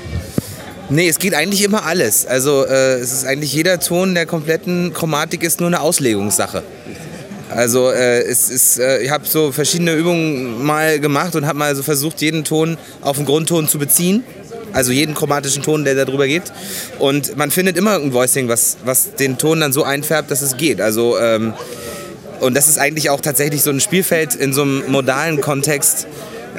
Nee, 0.92 1.09
es 1.09 1.20
geht 1.20 1.35
eigentlich 1.35 1.62
immer 1.62 1.85
alles. 1.87 2.26
Also 2.26 2.66
äh, 2.66 2.98
es 2.98 3.12
ist 3.12 3.24
eigentlich 3.24 3.53
jeder 3.53 3.79
Ton 3.79 4.14
der 4.14 4.26
kompletten 4.26 4.92
Chromatik 4.92 5.44
ist 5.44 5.61
nur 5.61 5.68
eine 5.68 5.81
Auslegungssache. 5.81 6.64
Also 7.48 7.90
äh, 7.90 8.22
es 8.22 8.50
ist, 8.50 8.79
äh, 8.81 9.00
ich 9.00 9.11
habe 9.11 9.24
so 9.24 9.53
verschiedene 9.53 9.94
Übungen 9.94 10.64
mal 10.64 10.98
gemacht 10.98 11.37
und 11.37 11.46
habe 11.46 11.59
mal 11.59 11.76
so 11.76 11.85
versucht, 11.85 12.20
jeden 12.20 12.42
Ton 12.42 12.76
auf 13.03 13.16
den 13.16 13.24
Grundton 13.24 13.68
zu 13.68 13.79
beziehen. 13.79 14.24
Also 14.72 14.90
jeden 14.90 15.14
chromatischen 15.14 15.62
Ton, 15.62 15.85
der 15.85 15.94
darüber 15.94 16.26
geht. 16.26 16.44
Und 16.98 17.37
man 17.37 17.53
findet 17.53 17.76
immer 17.76 17.94
ein 17.94 18.12
Voicing, 18.12 18.48
was, 18.48 18.76
was 18.85 19.14
den 19.14 19.38
Ton 19.38 19.61
dann 19.61 19.72
so 19.72 19.85
einfärbt, 19.85 20.31
dass 20.31 20.42
es 20.42 20.57
geht. 20.57 20.81
Also 20.81 21.18
ähm, 21.18 21.55
und 22.40 22.57
das 22.57 22.68
ist 22.68 22.79
eigentlich 22.79 23.11
auch 23.11 23.20
tatsächlich 23.20 23.62
so 23.62 23.70
ein 23.70 23.81
Spielfeld 23.81 24.35
in 24.35 24.53
so 24.53 24.62
einem 24.62 24.90
modalen 24.90 25.40
Kontext, 25.40 26.07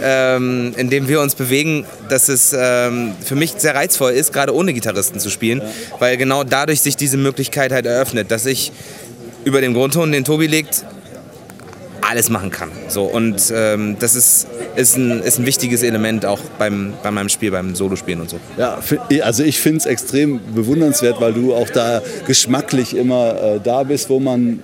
ähm, 0.01 0.73
in 0.77 0.89
dem 0.89 1.07
wir 1.07 1.21
uns 1.21 1.35
bewegen, 1.35 1.85
dass 2.09 2.29
es 2.29 2.55
ähm, 2.57 3.13
für 3.23 3.35
mich 3.35 3.53
sehr 3.57 3.75
reizvoll 3.75 4.11
ist, 4.11 4.33
gerade 4.33 4.53
ohne 4.55 4.73
Gitarristen 4.73 5.19
zu 5.19 5.29
spielen, 5.29 5.61
weil 5.99 6.17
genau 6.17 6.43
dadurch 6.43 6.81
sich 6.81 6.95
diese 6.95 7.17
Möglichkeit 7.17 7.71
halt 7.71 7.85
eröffnet, 7.85 8.31
dass 8.31 8.45
ich 8.45 8.71
über 9.43 9.61
dem 9.61 9.73
Grundton, 9.73 10.11
den 10.11 10.23
Tobi 10.23 10.47
legt, 10.47 10.85
alles 12.01 12.29
machen 12.29 12.51
kann. 12.51 12.69
So, 12.87 13.03
und 13.03 13.53
ähm, 13.55 13.95
das 13.99 14.15
ist, 14.15 14.47
ist, 14.75 14.97
ein, 14.97 15.21
ist 15.21 15.39
ein 15.39 15.45
wichtiges 15.45 15.83
Element 15.83 16.25
auch 16.25 16.39
beim, 16.57 16.93
bei 17.03 17.11
meinem 17.11 17.29
Spiel, 17.29 17.51
beim 17.51 17.75
Solospielen 17.75 18.21
und 18.21 18.29
so. 18.29 18.39
Ja, 18.57 18.79
also 19.21 19.43
ich 19.43 19.59
finde 19.59 19.77
es 19.77 19.85
extrem 19.85 20.41
bewundernswert, 20.53 21.21
weil 21.21 21.33
du 21.33 21.53
auch 21.53 21.69
da 21.69 22.01
geschmacklich 22.27 22.95
immer 22.95 23.41
äh, 23.41 23.59
da 23.63 23.83
bist, 23.83 24.09
wo 24.09 24.19
man 24.19 24.61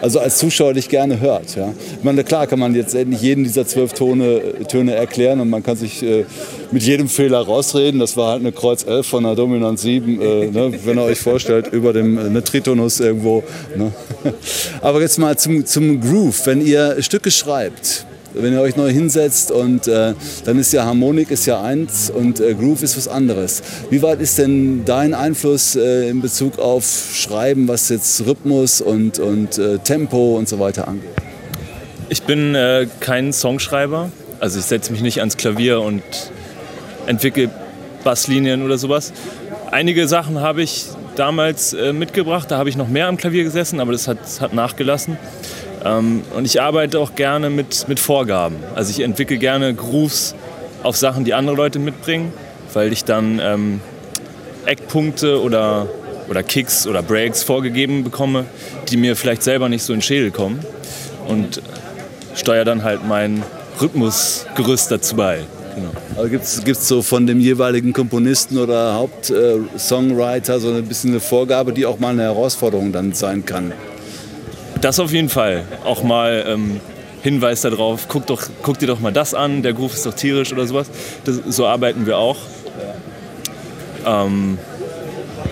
also 0.00 0.20
als 0.20 0.38
Zuschauer 0.38 0.74
dich 0.74 0.88
gerne 0.88 1.20
hört. 1.20 1.56
Ja. 1.56 1.72
Ich 1.96 2.04
meine, 2.04 2.24
klar 2.24 2.46
kann 2.46 2.58
man 2.58 2.74
jetzt 2.74 2.94
nicht 2.94 3.22
jeden 3.22 3.44
dieser 3.44 3.66
zwölf 3.66 3.92
Töne, 3.92 4.40
Töne 4.68 4.94
erklären 4.94 5.40
und 5.40 5.50
man 5.50 5.62
kann 5.62 5.76
sich 5.76 6.02
äh, 6.02 6.24
mit 6.70 6.82
jedem 6.82 7.08
Fehler 7.08 7.38
rausreden. 7.38 8.00
Das 8.00 8.16
war 8.16 8.32
halt 8.32 8.40
eine 8.40 8.52
Kreuz 8.52 8.84
11 8.84 9.06
von 9.06 9.24
einer 9.24 9.34
Dominant 9.34 9.78
7, 9.78 10.20
äh, 10.20 10.46
ne, 10.50 10.72
wenn 10.84 10.98
ihr 10.98 11.04
euch 11.04 11.20
vorstellt, 11.20 11.68
über 11.72 11.92
dem 11.92 12.36
äh, 12.36 12.42
Tritonus 12.42 13.00
irgendwo. 13.00 13.42
Ne. 13.76 13.92
Aber 14.80 15.00
jetzt 15.00 15.18
mal 15.18 15.36
zum, 15.36 15.64
zum 15.66 16.00
Groove. 16.00 16.46
Wenn 16.46 16.64
ihr 16.64 16.96
Stücke 17.02 17.30
schreibt, 17.30 18.06
wenn 18.34 18.52
ihr 18.52 18.60
euch 18.60 18.76
neu 18.76 18.90
hinsetzt 18.90 19.50
und 19.50 19.88
äh, 19.88 20.14
dann 20.44 20.58
ist 20.58 20.72
ja 20.72 20.84
Harmonik 20.84 21.30
ist 21.30 21.46
ja 21.46 21.62
eins 21.62 22.10
und 22.10 22.40
äh, 22.40 22.54
Groove 22.54 22.82
ist 22.82 22.96
was 22.96 23.08
anderes. 23.08 23.62
Wie 23.90 24.02
weit 24.02 24.20
ist 24.20 24.38
denn 24.38 24.84
dein 24.84 25.14
Einfluss 25.14 25.76
äh, 25.76 26.08
in 26.08 26.20
Bezug 26.20 26.58
auf 26.58 26.84
Schreiben, 27.14 27.68
was 27.68 27.88
jetzt 27.88 28.26
Rhythmus 28.26 28.80
und, 28.80 29.18
und 29.18 29.58
äh, 29.58 29.78
Tempo 29.78 30.36
und 30.36 30.48
so 30.48 30.58
weiter 30.58 30.88
angeht? 30.88 31.10
Ich 32.08 32.22
bin 32.22 32.54
äh, 32.54 32.86
kein 33.00 33.32
Songschreiber. 33.32 34.10
Also 34.40 34.58
ich 34.58 34.66
setze 34.66 34.92
mich 34.92 35.02
nicht 35.02 35.18
ans 35.18 35.36
Klavier 35.36 35.80
und 35.80 36.02
entwickle 37.06 37.50
Basslinien 38.04 38.62
oder 38.62 38.78
sowas. 38.78 39.12
Einige 39.70 40.06
Sachen 40.08 40.40
habe 40.40 40.62
ich 40.62 40.86
damals 41.16 41.72
äh, 41.72 41.92
mitgebracht, 41.92 42.50
da 42.50 42.58
habe 42.58 42.68
ich 42.68 42.76
noch 42.76 42.88
mehr 42.88 43.08
am 43.08 43.16
Klavier 43.16 43.44
gesessen, 43.44 43.80
aber 43.80 43.92
das 43.92 44.06
hat, 44.06 44.20
das 44.20 44.40
hat 44.40 44.54
nachgelassen. 44.54 45.18
Ähm, 45.84 46.22
und 46.34 46.44
ich 46.44 46.60
arbeite 46.60 46.98
auch 46.98 47.14
gerne 47.14 47.50
mit, 47.50 47.88
mit 47.88 48.00
Vorgaben. 48.00 48.56
Also 48.74 48.90
ich 48.90 49.00
entwickle 49.00 49.38
gerne 49.38 49.74
Grooves 49.74 50.34
auf 50.82 50.96
Sachen, 50.96 51.24
die 51.24 51.34
andere 51.34 51.56
Leute 51.56 51.78
mitbringen, 51.78 52.32
weil 52.72 52.92
ich 52.92 53.04
dann 53.04 53.40
ähm, 53.42 53.80
Eckpunkte 54.66 55.42
oder, 55.42 55.88
oder 56.28 56.42
Kicks 56.42 56.86
oder 56.86 57.02
Breaks 57.02 57.42
vorgegeben 57.42 58.04
bekomme, 58.04 58.44
die 58.88 58.96
mir 58.96 59.16
vielleicht 59.16 59.42
selber 59.42 59.68
nicht 59.68 59.82
so 59.82 59.92
in 59.92 59.98
den 59.98 60.02
Schädel 60.02 60.30
kommen. 60.30 60.60
Und 61.26 61.62
steuere 62.34 62.64
dann 62.64 62.84
halt 62.84 63.06
mein 63.06 63.42
Rhythmusgerüst 63.80 64.90
dazu 64.90 65.16
bei. 65.16 65.40
Genau. 65.74 65.90
Aber 66.16 66.28
gibt 66.28 66.44
es 66.44 66.88
so 66.88 67.02
von 67.02 67.26
dem 67.26 67.40
jeweiligen 67.40 67.92
Komponisten 67.92 68.58
oder 68.58 68.94
Hauptsongwriter 68.94 70.56
äh, 70.56 70.60
so 70.60 70.72
ein 70.72 70.84
bisschen 70.84 71.10
eine 71.10 71.20
Vorgabe, 71.20 71.72
die 71.72 71.86
auch 71.86 71.98
mal 71.98 72.10
eine 72.10 72.22
Herausforderung 72.22 72.92
dann 72.92 73.12
sein 73.12 73.44
kann? 73.44 73.72
Das 74.80 75.00
auf 75.00 75.12
jeden 75.12 75.28
Fall. 75.28 75.64
Auch 75.84 76.02
mal 76.02 76.44
ähm, 76.46 76.80
Hinweis 77.22 77.62
darauf, 77.62 78.06
guck, 78.08 78.26
doch, 78.26 78.42
guck 78.62 78.78
dir 78.78 78.86
doch 78.86 79.00
mal 79.00 79.12
das 79.12 79.34
an, 79.34 79.62
der 79.62 79.72
Groove 79.72 79.94
ist 79.94 80.06
doch 80.06 80.14
tierisch 80.14 80.52
oder 80.52 80.66
sowas. 80.66 80.88
Das, 81.24 81.40
so 81.48 81.66
arbeiten 81.66 82.06
wir 82.06 82.16
auch. 82.16 82.36
Ähm, 84.06 84.58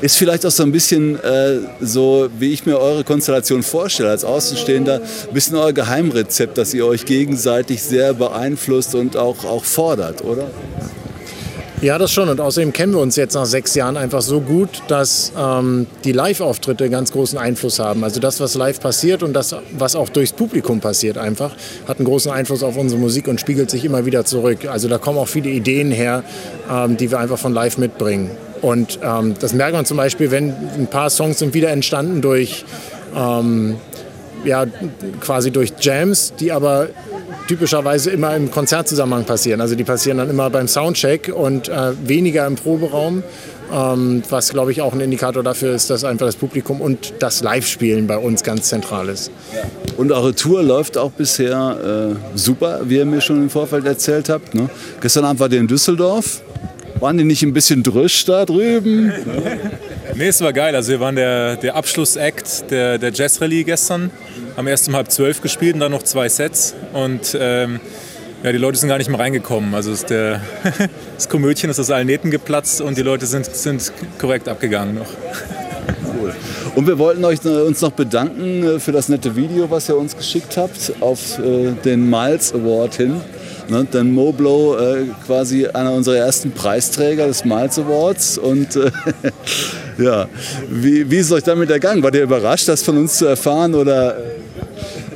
ist 0.01 0.17
vielleicht 0.17 0.47
auch 0.47 0.51
so 0.51 0.63
ein 0.63 0.73
bisschen 0.73 1.19
äh, 1.23 1.59
so, 1.81 2.29
wie 2.39 2.53
ich 2.53 2.67
mir 2.67 2.79
eure 2.79 3.03
Konstellation 3.03 3.63
vorstelle, 3.63 4.11
als 4.11 4.25
Außenstehender, 4.25 5.01
ein 5.01 5.35
bisschen 5.35 5.57
euer 5.57 5.73
Geheimrezept, 5.73 6.57
dass 6.59 6.75
ihr 6.75 6.87
euch 6.87 7.05
gegenseitig 7.05 7.83
sehr 7.83 8.15
beeinflusst 8.15 8.95
und 8.95 9.17
auch, 9.17 9.45
auch 9.45 9.65
fordert, 9.65 10.23
oder? 10.23 10.49
Ja, 11.83 11.99
das 11.99 12.11
schon. 12.11 12.31
Und 12.31 12.41
außerdem 12.41 12.73
kennen 12.73 12.95
wir 12.95 13.01
uns 13.01 13.17
jetzt 13.17 13.35
nach 13.35 13.45
sechs 13.45 13.75
Jahren 13.75 13.99
einfach 13.99 14.23
so 14.23 14.41
gut, 14.41 14.83
dass 14.89 15.33
ähm, 15.39 15.87
die 16.05 16.13
Live-Auftritte 16.13 16.89
ganz 16.89 17.13
großen 17.13 17.39
Einfluss 17.39 17.79
haben. 17.79 18.03
Also 18.03 18.19
das, 18.19 18.41
was 18.41 18.55
live 18.55 18.81
passiert 18.81 19.23
und 19.23 19.35
das, 19.35 19.55
was 19.77 19.95
auch 19.95 20.09
durchs 20.09 20.33
Publikum 20.33 20.81
passiert 20.81 21.19
einfach, 21.19 21.55
hat 21.87 21.99
einen 21.99 22.07
großen 22.07 22.33
Einfluss 22.33 22.63
auf 22.63 22.79
unsere 22.79 22.99
Musik 22.99 23.29
und 23.29 23.41
spiegelt 23.41 23.71
sich 23.71 23.85
immer 23.85 24.07
wieder 24.07 24.25
zurück. 24.25 24.67
Also 24.67 24.89
da 24.89 24.97
kommen 24.97 25.19
auch 25.19 25.29
viele 25.29 25.51
Ideen 25.51 25.91
her, 25.91 26.25
ähm, 26.71 26.97
die 26.97 27.11
wir 27.11 27.19
einfach 27.19 27.39
von 27.39 27.53
live 27.53 27.77
mitbringen. 27.77 28.31
Und 28.63 28.99
ähm, 29.03 29.35
das 29.39 29.53
merkt 29.53 29.75
man 29.75 29.85
zum 29.85 29.99
Beispiel, 29.99 30.31
wenn 30.31 30.55
ein 30.79 30.87
paar 30.87 31.11
Songs 31.11 31.41
sind 31.41 31.53
wieder 31.53 31.69
entstanden 31.69 32.23
durch, 32.23 32.65
ähm, 33.15 33.77
ja, 34.45 34.65
quasi 35.21 35.51
durch 35.51 35.75
Jams, 35.79 36.33
die 36.41 36.53
aber 36.53 36.89
typischerweise 37.47 38.11
immer 38.11 38.35
im 38.35 38.51
Konzertzusammenhang 38.51 39.25
passieren. 39.25 39.61
Also 39.61 39.75
die 39.75 39.85
passieren 39.85 40.19
dann 40.19 40.31
immer 40.31 40.51
beim 40.51 40.69
Soundcheck 40.69 41.33
und 41.35 41.69
äh, 41.69 41.93
weniger 42.05 42.47
im 42.47 42.57
Proberaum. 42.57 43.23
Ähm, 43.73 44.23
was 44.31 44.51
glaube 44.51 44.73
ich 44.73 44.81
auch 44.81 44.93
ein 44.93 45.01
Indikator 45.01 45.43
dafür 45.43 45.75
ist, 45.75 45.91
dass 45.91 46.05
einfach 46.05 46.27
das 46.27 46.37
Publikum 46.37 46.81
und 46.81 47.15
das 47.19 47.43
Live-Spielen 47.43 48.07
bei 48.07 48.17
uns 48.17 48.43
ganz 48.43 48.69
zentral 48.69 49.09
ist. 49.09 49.31
Und 49.97 50.13
eure 50.13 50.35
Tour 50.35 50.63
läuft 50.63 50.99
auch 50.99 51.11
bisher 51.11 52.15
äh, 52.15 52.39
super, 52.39 52.81
wie 52.85 52.97
ihr 52.97 53.07
mir 53.07 53.21
schon 53.21 53.43
im 53.43 53.51
Vorfeld 53.51 53.87
erzählt 53.87 54.29
habt. 54.29 54.55
Ne? 54.55 54.69
Gestern 55.01 55.25
Abend 55.25 55.41
war 55.41 55.51
ihr 55.51 55.61
in 55.61 55.67
Düsseldorf. 55.67 56.43
Waren 57.01 57.19
die 57.19 57.25
nicht 57.25 57.43
ein 57.43 57.53
bisschen 57.53 57.83
drüsch 57.83 58.25
da 58.25 58.45
drüben? 58.45 59.13
nee, 60.17 60.29
es 60.29 60.41
war 60.41 60.53
geil. 60.53 60.75
Also 60.75 60.93
wir 60.93 61.01
waren 61.01 61.17
der, 61.17 61.57
der 61.57 61.77
Abschlussakt 61.77 62.71
der, 62.71 62.99
der 62.99 63.13
Jazz 63.13 63.41
Rallye 63.41 63.65
gestern. 63.65 64.11
Haben 64.57 64.67
erst 64.67 64.89
um 64.89 64.97
halb 64.97 65.11
zwölf 65.11 65.41
gespielt 65.41 65.75
und 65.75 65.81
dann 65.81 65.93
noch 65.93 66.03
zwei 66.03 66.29
Sets. 66.29 66.75
Und 66.93 67.37
ähm, 67.39 67.81
ja, 68.43 68.53
die 68.53 68.59
Leute 68.59 68.79
sind 68.79 68.89
gar 68.89 68.99
nicht 68.99 69.11
mehr 69.11 69.19
reingekommen. 69.19 69.75
Also 69.75 69.93
ist 69.93 70.11
der, 70.11 70.41
das 71.15 71.29
Komödchen 71.29 71.71
ist 71.71 71.79
aus 71.79 71.91
allen 71.91 72.07
Nähten 72.07 72.31
geplatzt 72.31 72.81
und 72.81 72.97
die 72.97 73.03
Leute 73.03 73.27
sind, 73.27 73.47
sind 73.47 73.93
korrekt 74.19 74.49
abgegangen 74.49 74.95
noch. 74.95 75.09
Cool. 76.19 76.35
Und 76.75 76.87
wir 76.87 76.99
wollten 76.99 77.25
euch, 77.25 77.45
äh, 77.45 77.49
uns 77.49 77.81
noch 77.81 77.93
bedanken 77.93 78.77
äh, 78.77 78.81
für 78.81 78.93
das 78.93 79.09
nette 79.09 79.37
Video, 79.37 79.71
was 79.71 79.89
ihr 79.89 79.97
uns 79.97 80.17
geschickt 80.17 80.57
habt, 80.57 80.93
auf 81.01 81.39
äh, 81.39 81.73
den 81.85 82.09
Miles 82.09 82.55
Award 82.55 82.95
hin. 82.95 83.21
Ne, 83.69 83.85
denn 83.93 84.13
Moblow 84.13 84.77
äh, 84.77 85.07
quasi 85.27 85.67
einer 85.67 85.93
unserer 85.93 86.17
ersten 86.17 86.53
Preisträger 86.53 87.27
des 87.27 87.45
Miles 87.45 87.79
Awards. 87.79 88.39
Und 88.39 88.77
äh, 88.77 88.93
ja, 89.99 90.29
wie, 90.71 91.11
wie 91.11 91.17
ist 91.17 91.33
euch 91.33 91.43
damit 91.43 91.71
ergangen? 91.71 92.03
War 92.03 92.15
ihr 92.15 92.23
überrascht, 92.23 92.69
das 92.69 92.83
von 92.83 92.97
uns 92.97 93.19
zu 93.19 93.27
erfahren? 93.27 93.75
Oder? 93.75 94.17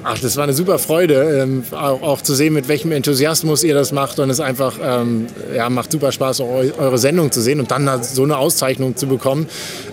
Ach, 0.03 0.19
das 0.19 0.37
war 0.37 0.45
eine 0.45 0.55
super 0.55 0.79
Freude, 0.79 1.41
ähm, 1.43 1.63
auch, 1.73 2.03
auch, 2.03 2.23
zu 2.23 2.35
sehen, 2.35 2.55
mit 2.55 2.69
welchem 2.69 2.91
Enthusiasmus 2.91 3.63
ihr 3.63 3.75
das 3.75 3.93
macht. 3.93 4.19
Und 4.19 4.31
es 4.31 4.41
einfach, 4.41 4.79
ähm, 4.83 5.27
ja, 5.55 5.69
macht 5.69 5.93
super 5.93 6.11
Spaß, 6.11 6.41
auch 6.41 6.65
eure 6.79 6.99
Sendung 6.99 7.31
zu 7.31 7.41
sehen 7.41 7.61
und 7.61 7.71
dann 7.71 8.03
so 8.03 8.25
eine 8.25 8.39
Auszeichnung 8.39 8.97
zu 8.97 9.07
bekommen. 9.07 9.47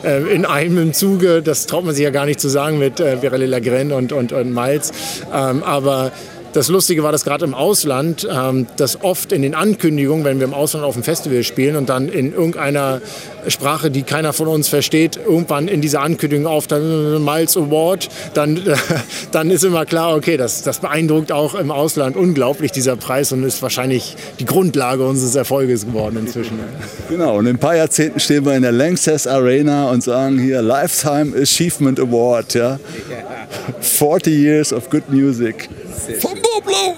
Äh, 0.03 0.33
in 0.33 0.45
einem 0.45 0.93
Zuge, 0.93 1.43
das 1.43 1.67
traut 1.67 1.85
man 1.85 1.93
sich 1.93 2.03
ja 2.03 2.09
gar 2.09 2.25
nicht 2.25 2.39
zu 2.39 2.47
sagen 2.47 2.79
mit 2.79 2.99
äh, 2.99 3.21
Virelli 3.21 3.45
Lagren 3.45 3.91
und, 3.91 4.13
und, 4.13 4.31
und 4.31 4.51
Miles. 4.51 4.91
Ähm, 5.31 5.61
aber 5.63 6.11
das 6.57 6.69
Lustige 6.69 7.03
war, 7.03 7.11
dass 7.11 7.23
gerade 7.23 7.45
im 7.45 7.53
Ausland, 7.53 8.27
ähm, 8.29 8.65
dass 8.77 9.03
oft 9.03 9.31
in 9.31 9.43
den 9.43 9.53
Ankündigungen, 9.53 10.25
wenn 10.25 10.39
wir 10.39 10.47
im 10.47 10.55
Ausland 10.55 10.83
auf 10.83 10.95
dem 10.95 11.03
Festival 11.03 11.43
spielen 11.43 11.75
und 11.75 11.87
dann 11.87 12.09
in 12.09 12.33
irgendeiner 12.33 12.99
Sprache, 13.47 13.91
die 13.91 14.01
keiner 14.01 14.33
von 14.33 14.47
uns 14.47 14.67
versteht, 14.67 15.17
irgendwann 15.23 15.67
in 15.67 15.81
dieser 15.81 16.01
Ankündigung 16.01 16.47
auf 16.47 16.65
dann 16.65 17.23
Miles 17.23 17.55
Award, 17.55 18.09
dann, 18.33 18.59
dann 19.31 19.51
ist 19.51 19.63
immer 19.63 19.85
klar, 19.85 20.15
okay, 20.15 20.35
das, 20.35 20.63
das 20.63 20.79
beeindruckt 20.79 21.31
auch 21.31 21.53
im 21.53 21.69
Ausland 21.69 22.17
unglaublich, 22.17 22.71
dieser 22.71 22.95
Preis 22.95 23.31
und 23.31 23.43
ist 23.43 23.61
wahrscheinlich 23.61 24.15
die 24.39 24.45
Grundlage 24.45 25.05
unseres 25.05 25.35
Erfolges 25.35 25.85
geworden 25.85 26.17
inzwischen. 26.17 26.59
Genau, 27.07 27.37
und 27.37 27.45
in 27.45 27.55
ein 27.55 27.59
paar 27.59 27.75
Jahrzehnten 27.75 28.19
stehen 28.19 28.45
wir 28.45 28.55
in 28.55 28.63
der 28.63 28.71
Lanxess 28.71 29.27
Arena 29.27 29.91
und 29.91 30.03
sagen 30.03 30.39
hier 30.39 30.63
Lifetime 30.63 31.39
Achievement 31.39 31.99
Award, 31.99 32.55
ja. 32.55 32.79
40 33.79 34.33
Years 34.33 34.73
of 34.73 34.89
Good 34.89 35.09
Music. 35.09 35.69
Vom 36.19 36.35
Boblo! 36.35 36.95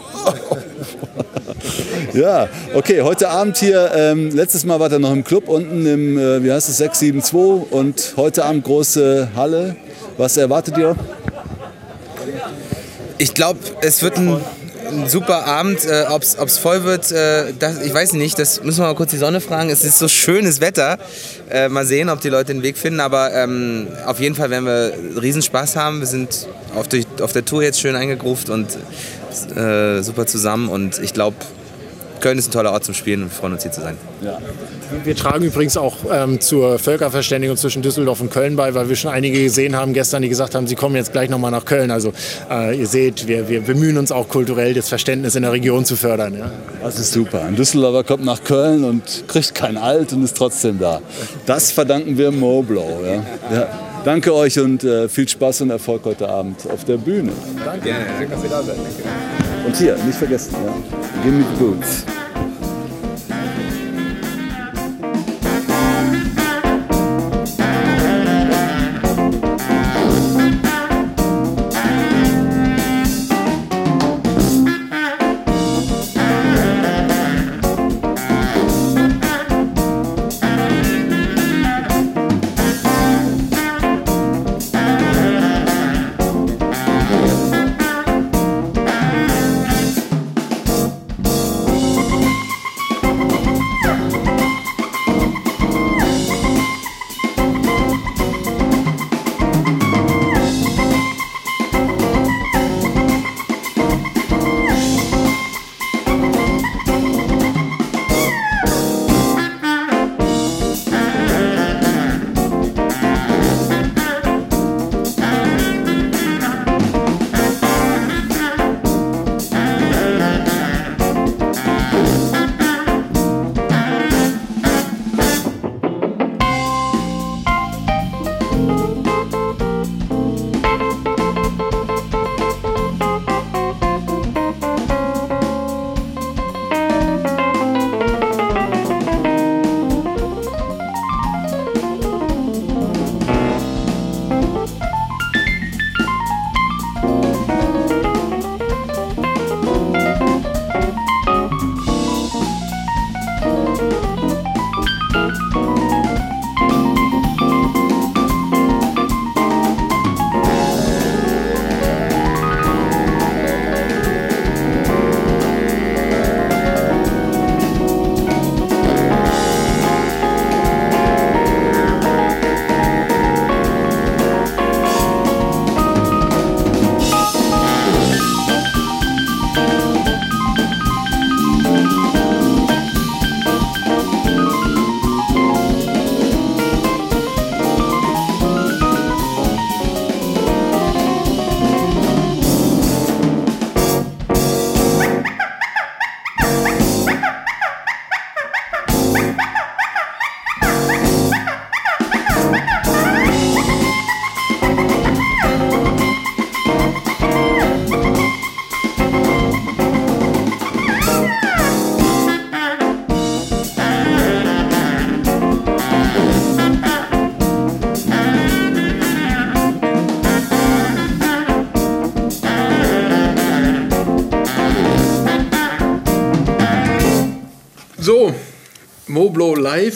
ja, 2.14 2.48
okay, 2.74 3.02
heute 3.02 3.30
Abend 3.30 3.58
hier, 3.58 3.92
ähm, 3.96 4.30
letztes 4.32 4.66
Mal 4.66 4.80
war 4.80 4.92
er 4.92 5.00
noch 5.00 5.12
im 5.12 5.24
Club 5.24 5.48
unten 5.48 5.86
im, 5.86 6.18
äh, 6.18 6.44
wie 6.44 6.52
heißt 6.52 6.70
es, 6.70 6.78
672 6.78 7.72
und 7.72 8.14
heute 8.18 8.46
Abend 8.46 8.66
große 8.66 9.30
Halle. 9.36 9.76
Was 10.18 10.38
erwartet 10.38 10.78
ihr? 10.78 10.96
Ich 13.18 13.34
glaube, 13.34 13.60
es 13.82 14.04
wird 14.04 14.18
ein, 14.18 14.42
ein 14.90 15.08
super 15.08 15.46
Abend. 15.46 15.86
Äh, 15.86 16.06
Ob 16.10 16.24
es 16.24 16.58
voll 16.58 16.84
wird, 16.84 17.12
äh, 17.12 17.54
das, 17.58 17.82
ich 17.82 17.94
weiß 17.94 18.14
nicht, 18.14 18.38
das 18.38 18.64
müssen 18.64 18.80
wir 18.80 18.88
mal 18.88 18.96
kurz 18.96 19.12
die 19.12 19.18
Sonne 19.18 19.42
fragen. 19.42 19.70
Es 19.70 19.84
ist 19.84 20.00
so 20.00 20.08
schönes 20.08 20.62
Wetter. 20.62 20.98
Äh, 21.50 21.70
mal 21.70 21.86
sehen, 21.86 22.10
ob 22.10 22.22
die 22.22 22.30
Leute 22.30 22.54
den 22.54 22.64
Weg 22.64 22.78
finden. 22.78 23.00
Aber 23.00 23.34
ähm, 23.34 23.88
auf 24.06 24.20
jeden 24.20 24.36
Fall 24.36 24.50
werden 24.50 24.66
wir 24.66 24.94
Riesenspaß 25.22 25.76
haben. 25.76 26.00
Wir 26.00 26.08
sind 26.08 26.48
auf, 26.76 26.88
die, 26.88 27.06
auf 27.22 27.34
der 27.34 27.46
Tour 27.46 27.64
jetzt 27.64 27.80
schön 27.80 27.96
eingegruft 27.96 28.50
und 28.50 28.68
äh, 29.56 30.02
super 30.02 30.26
zusammen. 30.26 30.70
Und 30.70 31.00
ich 31.00 31.14
glaube, 31.14 31.38
Köln 32.20 32.38
ist 32.38 32.50
ein 32.50 32.52
toller 32.52 32.72
Ort 32.72 32.84
zum 32.84 32.94
Spielen 32.94 33.24
und 33.24 33.30
wir 33.30 33.36
freuen 33.36 33.54
uns 33.54 33.64
hier 33.64 33.72
zu 33.72 33.82
sein. 33.82 33.98
Ja. 34.22 34.38
Wir 35.04 35.16
tragen 35.16 35.46
übrigens 35.46 35.78
auch 35.78 35.98
ähm, 36.12 36.42
zur 36.42 36.80
Völkerverständigung 36.80 37.58
zwischen 37.58 37.82
Düsseldorf 37.82 38.22
und 38.22 38.32
Köln 38.32 38.56
bei, 38.56 38.74
weil 38.74 38.90
wir 38.90 38.96
schon 38.96 39.12
einige 39.12 39.42
gesehen 39.44 39.76
haben 39.76 39.94
gestern, 39.94 40.22
die 40.22 40.30
gesagt 40.30 40.56
haben, 40.56 40.68
sie 40.68 40.76
kommen 40.76 40.96
jetzt 40.96 41.12
gleich 41.12 41.30
nochmal 41.30 41.52
nach 41.52 41.66
Köln. 41.66 41.92
Also 41.92 42.14
äh, 42.50 42.78
ihr 42.78 42.88
seht, 42.88 43.28
wir, 43.28 43.50
wir 43.50 43.62
bemühen 43.62 43.98
uns 43.98 44.12
auch 44.12 44.28
kulturell 44.28 44.74
das 44.74 44.90
Verständnis 44.90 45.36
in 45.36 45.44
der 45.44 45.52
Region 45.52 45.86
zu 45.86 45.96
fördern. 45.96 46.38
Ja. 46.38 46.52
Das 46.82 47.00
ist 47.00 47.12
super. 47.12 47.44
Ein 47.44 47.56
Düsseldorfer 47.56 48.04
kommt 48.04 48.26
nach 48.26 48.44
Köln 48.44 48.84
und 48.84 49.26
kriegt 49.28 49.54
kein 49.54 49.78
Alt 49.78 50.14
und 50.14 50.24
ist 50.24 50.36
trotzdem 50.36 50.80
da. 50.80 51.02
Das 51.46 51.72
verdanken 51.72 52.18
wir 52.18 52.32
Moblow. 52.32 53.02
Ja. 53.06 53.56
ja. 53.56 53.68
Danke 54.06 54.34
euch 54.34 54.58
und 54.60 54.84
äh, 54.84 55.10
viel 55.10 55.28
Spaß 55.28 55.62
und 55.62 55.72
Erfolg 55.72 56.06
heute 56.06 56.30
Abend 56.30 56.68
auf 56.72 56.86
der 56.86 56.98
Bühne. 56.98 57.32
Danke. 57.64 57.94
Schön, 58.18 58.30
dass 58.30 58.44
ihr 58.44 58.50
da 58.50 58.64
seid. 58.64 59.49
Und 59.66 59.76
hier, 59.76 59.96
nicht 60.06 60.18
vergessen, 60.18 60.56
ja. 60.66 60.74
Give 61.24 61.38
the 61.38 61.64
boots. 61.64 62.04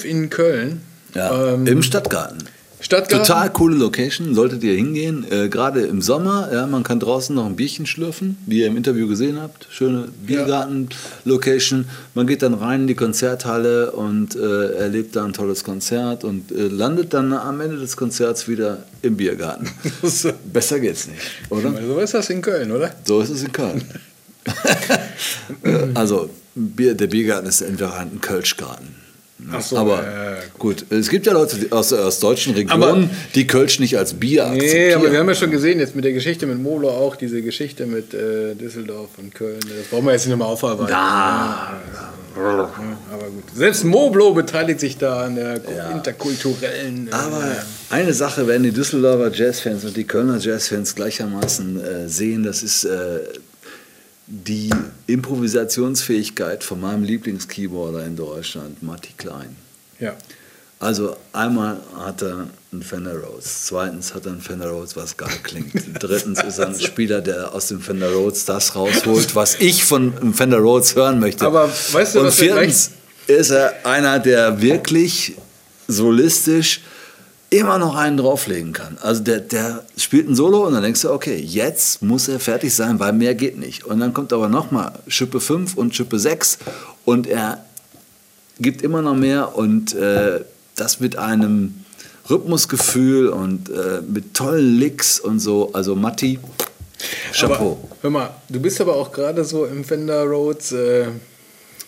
Live 0.04 0.06
in 0.06 0.30
Köln. 0.30 0.82
Ja, 1.16 1.54
Ähm, 1.54 1.68
Im 1.68 1.84
Stadtgarten. 1.84 2.44
Stadtgarten. 2.80 3.26
Total 3.26 3.50
coole 3.52 3.78
Location, 3.78 4.36
solltet 4.36 4.62
ihr 4.64 4.74
hingehen. 4.74 5.26
Äh, 5.32 5.48
Gerade 5.48 5.84
im 5.84 6.02
Sommer, 6.02 6.50
ja, 6.52 6.68
man 6.68 6.84
kann 6.84 7.00
draußen 7.00 7.34
noch 7.34 7.46
ein 7.46 7.56
Bierchen 7.56 7.86
schlürfen, 7.86 8.38
wie 8.46 8.60
ihr 8.60 8.68
im 8.68 8.76
Interview 8.76 9.08
gesehen 9.08 9.40
habt. 9.42 9.68
Schöne 9.70 10.10
Biergarten-Location. 10.26 11.86
Man 12.14 12.28
geht 12.28 12.42
dann 12.42 12.54
rein 12.54 12.82
in 12.82 12.88
die 12.88 12.96
Konzerthalle 12.96 13.92
und 13.92 14.36
äh, 14.36 14.74
erlebt 14.74 15.16
da 15.16 15.24
ein 15.24 15.32
tolles 15.32 15.64
Konzert 15.64 16.26
und 16.26 16.52
äh, 16.52 16.68
landet 16.68 17.14
dann 17.14 17.32
am 17.32 17.62
Ende 17.62 17.78
des 17.78 17.96
Konzerts 17.96 18.50
wieder 18.50 18.80
im 19.02 19.16
Biergarten. 19.16 19.70
Besser 20.52 20.80
geht's 20.82 21.08
nicht, 21.08 21.22
oder? 21.50 21.74
So 21.88 22.00
ist 22.00 22.14
das 22.14 22.30
in 22.30 22.42
Köln, 22.42 22.70
oder? 22.72 22.92
So 23.06 23.22
ist 23.22 23.30
es 23.30 23.44
in 23.44 23.52
Köln. 23.52 23.82
Also, 25.94 26.30
Bier, 26.56 26.96
der 26.96 27.08
Biergarten 27.08 27.48
ist 27.48 27.64
einfach 27.64 27.98
ein 27.98 28.20
Kölschgarten. 28.20 29.03
So, 29.62 29.78
aber 29.78 30.00
äh, 30.02 30.36
gut, 30.58 30.86
es 30.90 31.10
gibt 31.10 31.26
ja 31.26 31.34
Leute 31.34 31.58
aus, 31.72 31.92
aus 31.94 32.20
deutschen 32.20 32.54
Regionen, 32.54 33.10
die 33.36 33.46
Kölsch 33.46 33.80
nicht 33.80 33.98
als 33.98 34.14
Bier 34.14 34.46
Nee, 34.50 34.58
akzeptieren. 34.60 35.02
aber 35.02 35.12
wir 35.12 35.20
haben 35.20 35.28
ja 35.30 35.36
schon 35.36 35.52
gesehen, 35.52 35.80
jetzt 35.80 35.96
mit 35.96 36.06
der 36.06 36.14
Geschichte 36.14 36.46
mit 36.46 36.62
Molo 36.62 36.90
auch, 36.90 37.16
diese 37.16 37.42
Geschichte 37.42 37.86
mit 37.86 38.14
äh, 38.14 38.56
Düsseldorf 38.56 39.10
und 39.18 39.34
Köln. 39.36 39.60
Das 39.60 39.88
brauchen 39.90 40.06
wir 40.06 40.14
jetzt 40.14 40.26
nicht 40.26 40.32
nochmal 40.38 40.48
aufarbeiten. 40.54 40.92
Ja, 40.92 41.74
aber 42.36 43.26
gut. 43.30 43.44
Selbst 43.54 43.84
Moblo 43.84 44.34
beteiligt 44.34 44.80
sich 44.80 44.98
da 44.98 45.26
an 45.26 45.36
der 45.36 45.60
interkulturellen. 45.94 47.08
Äh, 47.08 47.12
Aber 47.14 47.44
eine 47.90 48.14
Sache 48.14 48.48
werden 48.48 48.64
die 48.64 48.72
Düsseldorfer 48.72 49.32
Jazzfans 49.34 49.86
und 49.86 49.96
die 49.96 50.04
Kölner 50.06 50.38
Jazzfans 50.40 50.96
gleichermaßen 50.96 51.80
äh, 51.84 52.10
sehen, 52.10 52.44
das 52.44 52.64
ist 52.64 52.86
äh, 52.86 53.20
die 54.28 54.70
Improvisationsfähigkeit 55.08 56.64
von 56.64 56.80
meinem 56.82 57.04
Lieblingskeyboarder 57.04 58.06
in 58.06 58.16
Deutschland, 58.16 58.82
Matti 58.84 59.14
Klein. 59.18 59.56
ja. 60.00 60.16
Also 60.80 61.16
einmal 61.32 61.78
hat 61.96 62.22
er 62.24 62.50
einen 62.74 62.84
Fender 62.84 63.16
Rhodes, 63.16 63.68
zweitens 63.68 64.14
hat 64.14 64.26
er 64.26 64.34
einen 64.34 64.42
Fender 64.42 64.68
Rhodes, 64.68 64.98
was 64.98 65.16
geil 65.16 65.30
klingt. 65.42 65.72
Drittens 66.04 66.44
ist 66.44 66.58
er 66.58 66.68
ein 66.68 66.78
Spieler, 66.78 67.22
der 67.22 67.54
aus 67.54 67.70
dem 67.70 67.80
Fender 67.80 68.12
Rhodes 68.12 68.44
das 68.44 68.76
rausholt, 68.76 69.34
was 69.34 69.56
ich 69.62 69.86
von 69.86 70.12
einem 70.18 70.34
Fender 70.34 70.58
Rhodes 70.58 70.94
hören 70.94 71.22
möchte. 71.22 71.46
Aber 71.46 71.70
weißt 71.70 72.16
du, 72.16 72.20
Und 72.20 72.34
viertens 72.34 72.92
ist 73.28 73.52
er 73.52 73.86
einer, 73.86 74.20
der 74.20 74.62
wirklich 74.62 75.38
solistisch 75.88 76.82
immer 77.60 77.78
noch 77.78 77.96
einen 77.96 78.18
drauflegen 78.18 78.74
kann. 78.74 78.98
Also 79.02 79.22
der, 79.22 79.40
der 79.40 79.84
spielt 79.98 80.28
ein 80.28 80.36
Solo 80.36 80.66
und 80.66 80.74
dann 80.74 80.84
denkst 80.84 81.02
du, 81.02 81.12
okay, 81.12 81.38
jetzt 81.38 82.02
muss 82.02 82.28
er 82.28 82.40
fertig 82.40 82.74
sein, 82.74 83.00
weil 83.00 83.14
mehr 83.14 83.36
geht 83.36 83.58
nicht. 83.58 83.84
Und 83.86 84.00
dann 84.00 84.14
kommt 84.14 84.34
aber 84.34 84.50
nochmal 84.50 84.94
Schippe 85.08 85.40
5 85.40 85.76
und 85.76 85.96
Schippe 85.96 86.20
6 86.20 86.58
und 87.06 87.28
er 87.28 87.64
gibt 88.60 88.82
immer 88.82 89.02
noch 89.02 89.16
mehr 89.16 89.56
und 89.56 89.94
äh, 89.94 90.42
das 90.76 91.00
mit 91.00 91.18
einem 91.18 91.86
Rhythmusgefühl 92.30 93.28
und 93.28 93.70
äh, 93.70 94.02
mit 94.08 94.34
tollen 94.34 94.80
Licks 94.80 95.20
und 95.20 95.40
so. 95.40 95.72
Also 95.74 95.96
Matti, 95.96 96.40
Chapeau. 97.34 97.78
Aber, 97.82 97.98
hör 98.02 98.10
mal, 98.10 98.30
du 98.50 98.60
bist 98.60 98.80
aber 98.82 98.96
auch 98.96 99.12
gerade 99.12 99.44
so 99.44 99.66
im 99.66 99.84
Fender 99.84 100.24
Roads 100.24 100.72
äh, 100.72 101.08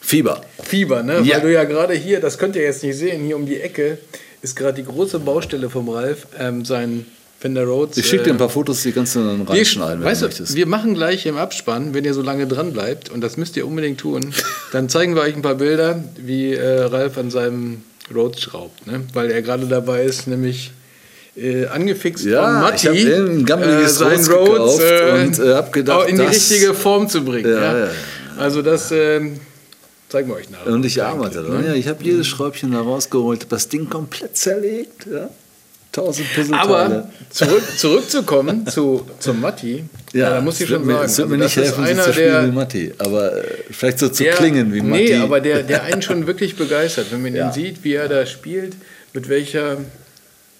Fieber. 0.02 0.42
Fieber, 0.62 1.02
ne? 1.02 1.22
Ja. 1.22 1.38
Weil 1.38 1.42
du 1.42 1.54
ja 1.54 1.64
gerade 1.64 1.96
hier, 1.96 2.20
das 2.20 2.38
könnt 2.38 2.56
ihr 2.56 2.62
jetzt 2.62 2.84
nicht 2.84 2.98
sehen, 2.98 3.24
hier 3.24 3.36
um 3.36 3.48
die 3.48 3.60
Ecke 3.60 3.98
ist 4.46 4.56
gerade 4.56 4.76
die 4.76 4.86
große 4.86 5.18
Baustelle 5.20 5.72
vom 5.72 5.90
Ralf, 5.90 6.28
ähm, 6.40 6.66
sein 6.66 7.08
Fender 7.40 7.66
Rhodes. 7.66 7.98
Ich 7.98 8.06
schicke 8.06 8.26
dir 8.26 8.30
ein 8.30 8.36
äh, 8.36 8.40
paar 8.40 8.50
Fotos, 8.50 8.84
die 8.84 8.92
kannst 8.92 9.16
du 9.16 9.20
dann 9.20 9.40
Wir, 9.40 9.50
reinschneiden, 9.56 10.00
wenn 10.02 10.08
weißt 10.08 10.22
du 10.22 10.26
möchtest. 10.28 10.56
wir 10.56 10.68
machen 10.68 10.94
gleich 10.94 11.26
im 11.26 11.36
Abspann, 11.36 11.96
wenn 11.96 12.06
ihr 12.06 12.14
so 12.14 12.22
lange 12.22 12.46
dran 12.46 12.72
bleibt, 12.72 13.10
und 13.10 13.22
das 13.22 13.38
müsst 13.38 13.58
ihr 13.58 13.66
unbedingt 13.66 14.00
tun, 14.00 14.34
dann 14.72 14.88
zeigen 14.88 15.16
wir 15.16 15.24
euch 15.24 15.36
ein 15.36 15.42
paar 15.42 15.56
Bilder, 15.56 16.04
wie 16.18 16.54
äh, 16.54 16.82
Ralf 16.84 17.18
an 17.18 17.32
seinem 17.32 17.82
Rhodes 18.14 18.42
schraubt. 18.42 18.86
Ne? 18.86 19.02
Weil 19.14 19.32
er 19.32 19.42
gerade 19.42 19.66
dabei 19.66 20.04
ist, 20.04 20.28
nämlich 20.28 20.72
äh, 21.36 21.66
angefixt 21.66 22.24
Ja, 22.26 22.44
von 22.44 22.62
Matti, 22.62 22.90
ich 22.90 23.08
ein 23.08 23.46
gammeliges 23.46 23.98
sein 23.98 24.12
Rhodes 24.12 24.30
Rhodes 24.30 24.78
gekauft 24.78 25.40
und, 25.40 25.46
äh, 25.48 25.54
hab 25.56 25.74
gedacht, 25.74 26.08
in 26.08 26.18
die 26.18 26.22
richtige 26.22 26.76
Form 26.76 27.10
zu 27.10 27.26
bringen. 27.26 27.52
Ja, 27.52 27.62
Ja, 27.62 27.78
ja, 27.80 27.86
ja. 27.86 27.92
Also 28.38 28.62
das 28.62 28.92
ähm, 28.92 29.40
zeigen 30.10 30.30
wir 30.30 30.36
euch 30.36 30.50
nachher. 30.50 30.72
Und 30.72 30.86
ich 30.86 31.02
arbeite 31.04 31.44
da. 31.44 31.50
ne? 31.50 31.68
Ja, 31.68 31.74
ich 31.74 31.88
habe 31.88 32.04
jedes 32.04 32.28
Schräubchen 32.28 32.72
da 32.72 32.82
rausgeholt, 32.82 33.48
das 33.50 33.68
Ding 33.70 33.90
komplett 33.90 34.38
zerlegt. 34.38 35.06
Ja. 35.12 35.30
Tausend 35.92 36.28
Puzzleteile. 36.36 36.60
Aber 36.60 37.10
zurück, 37.30 37.64
zurückzukommen 37.78 38.68
zu, 38.68 39.06
zum 39.20 39.40
Matti, 39.40 39.86
ja, 40.12 40.30
da 40.32 40.42
muss 40.42 40.60
ich 40.60 40.68
schon 40.68 40.86
mir, 40.86 40.94
sagen, 40.94 41.06
Es 41.06 41.18
wird 41.18 41.30
mir 41.30 41.36
also 41.36 41.44
nicht 41.46 41.58
das 41.58 41.64
helfen, 41.66 41.84
einer 41.86 42.04
zu 42.04 42.12
spielen 42.14 42.32
der, 42.34 42.48
wie 42.48 42.52
Matti. 42.52 42.94
Aber 42.98 43.38
äh, 43.38 43.44
vielleicht 43.72 44.00
so 44.00 44.10
zu 44.10 44.24
der, 44.24 44.34
klingen 44.34 44.74
wie 44.74 44.82
Matti. 44.82 45.04
Nee, 45.06 45.16
aber 45.16 45.40
der, 45.40 45.64
der 45.64 45.84
einen 45.84 46.02
schon 46.02 46.28
wirklich 46.28 46.58
begeistert, 46.58 47.08
wenn 47.12 47.22
man 47.22 47.34
Ja. 47.34 47.48
ihn 47.48 47.54
sieht, 47.54 47.84
wie 47.86 47.94
er 47.94 48.10
da 48.10 48.26
spielt, 48.26 48.74
mit 49.14 49.30
welcher, 49.30 49.78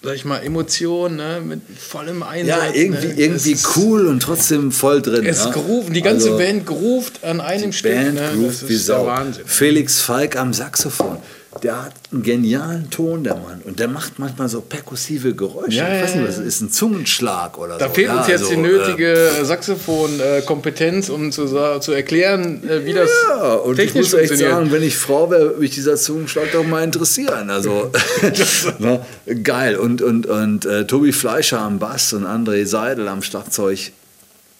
sag 0.06 0.14
ich 0.14 0.24
mal, 0.24 0.38
Emotion, 0.38 1.16
ne, 1.16 1.42
mit 1.44 1.62
vollem 1.76 2.22
Einsatz. 2.22 2.60
ja, 2.62 2.80
irgendwie, 2.80 3.08
ne, 3.08 3.14
irgendwie 3.16 3.52
es 3.54 3.76
cool 3.76 4.06
und 4.06 4.20
trotzdem 4.20 4.70
voll 4.70 5.02
drin. 5.02 5.26
Es 5.26 5.46
ja. 5.46 5.50
groove, 5.50 5.90
die 5.90 6.00
ganze 6.00 6.26
Also, 6.26 6.38
Band 6.38 6.64
groovt 6.64 7.24
an 7.24 7.40
einem 7.40 7.72
Stück. 7.72 7.92
Band 7.92 8.14
ne, 8.14 8.30
das 8.46 8.68
wie 8.68 8.76
Sau. 8.76 9.12
Felix 9.46 10.00
Falk 10.00 10.36
am 10.36 10.54
Saxophon. 10.54 11.16
Der 11.62 11.84
hat 11.84 11.92
einen 12.12 12.22
genialen 12.22 12.90
Ton, 12.90 13.24
der 13.24 13.34
Mann. 13.34 13.62
Und 13.64 13.78
der 13.80 13.88
macht 13.88 14.18
manchmal 14.18 14.48
so 14.48 14.60
perkussive 14.60 15.34
Geräusche. 15.34 15.78
Ja, 15.78 15.94
ich 15.96 16.02
weiß 16.02 16.14
nicht, 16.16 16.28
was 16.28 16.38
ist 16.38 16.60
ein 16.60 16.70
Zungenschlag 16.70 17.58
oder 17.58 17.78
Da 17.78 17.88
so. 17.88 17.94
fehlt 17.94 18.08
ja, 18.08 18.18
uns 18.18 18.28
jetzt 18.28 18.42
also, 18.42 18.54
die 18.54 18.60
äh, 18.60 18.62
nötige 18.62 19.30
Saxophon-Kompetenz, 19.42 21.08
um 21.08 21.32
zu, 21.32 21.46
zu 21.80 21.92
erklären, 21.92 22.68
äh, 22.68 22.84
wie 22.84 22.92
das 22.92 23.10
Ja, 23.28 23.54
und 23.54 23.78
ich 23.78 23.86
technisch 23.86 24.12
muss 24.12 24.14
echt 24.14 24.28
funktioniert. 24.28 24.56
sagen, 24.58 24.72
wenn 24.72 24.82
ich 24.82 24.96
Frau 24.96 25.30
wäre, 25.30 25.42
würde 25.46 25.60
mich 25.60 25.70
dieser 25.70 25.96
Zungenschlag 25.96 26.52
doch 26.52 26.64
mal 26.66 26.84
interessieren. 26.84 27.50
Also, 27.50 27.90
na, 28.78 29.04
geil. 29.42 29.76
Und, 29.76 30.02
und, 30.02 30.26
und 30.26 30.64
äh, 30.66 30.86
Tobi 30.86 31.12
Fleischer 31.12 31.60
am 31.60 31.78
Bass 31.78 32.12
und 32.12 32.24
André 32.26 32.66
Seidel 32.66 33.08
am 33.08 33.22
Schlagzeug. 33.22 33.92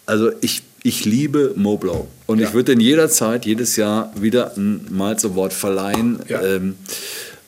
Also, 0.07 0.31
ich, 0.41 0.63
ich 0.87 1.05
liebe 1.05 1.53
Moblow. 1.57 2.07
Und 2.27 2.41
ich 2.41 2.53
würde 2.53 2.73
den 2.73 2.81
jederzeit, 2.81 3.45
jedes 3.45 3.77
Jahr 3.77 4.13
wieder 4.15 4.57
ein 4.57 4.87
Malz 4.91 5.25
Award 5.25 5.53
verleihen. 5.53 6.21
Ja. 6.29 6.43
Ähm, 6.43 6.77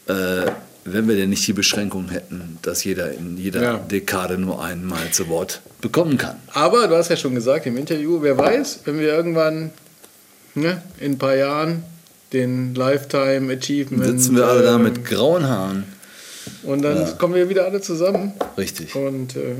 äh, 0.07 0.51
wenn 0.85 1.07
wir 1.07 1.17
denn 1.17 1.31
nicht 1.31 1.47
die 1.47 1.53
Beschränkung 1.53 2.09
hätten, 2.09 2.59
dass 2.63 2.83
jeder 2.83 3.13
in 3.13 3.37
jeder 3.37 3.63
Ja. 3.63 3.77
Dekade 3.79 4.39
nur 4.39 4.63
einen 4.65 4.87
Malz 4.87 5.21
Award 5.21 5.61
bekommen 5.81 6.19
kann. 6.19 6.37
Aber 6.53 6.89
du 6.89 6.97
hast 6.97 7.11
ja 7.11 7.17
schon 7.17 7.35
gesagt 7.35 7.67
im 7.67 7.77
Interview, 7.77 8.23
wer 8.23 8.37
weiß, 8.37 8.81
wenn 8.87 8.99
wir 8.99 9.09
irgendwann 9.09 9.71
ne, 10.55 10.83
in 10.99 11.13
ein 11.13 11.19
paar 11.19 11.37
Jahren 11.37 11.85
den 12.33 12.75
Lifetime 12.75 13.53
Achievement 13.53 14.21
Sitzen 14.21 14.37
wir 14.37 14.47
alle 14.47 14.63
da 14.63 14.77
ähm, 14.77 14.83
mit 14.83 15.05
grauen 15.05 15.47
Haaren. 15.47 15.85
und 16.63 16.83
dann 16.83 17.17
kommen 17.19 17.35
wir 17.35 17.49
wieder 17.49 17.65
alle 17.67 17.81
zusammen 17.81 18.33
Richtig. 18.57 18.95
und 18.95 19.37
äh, 19.37 19.55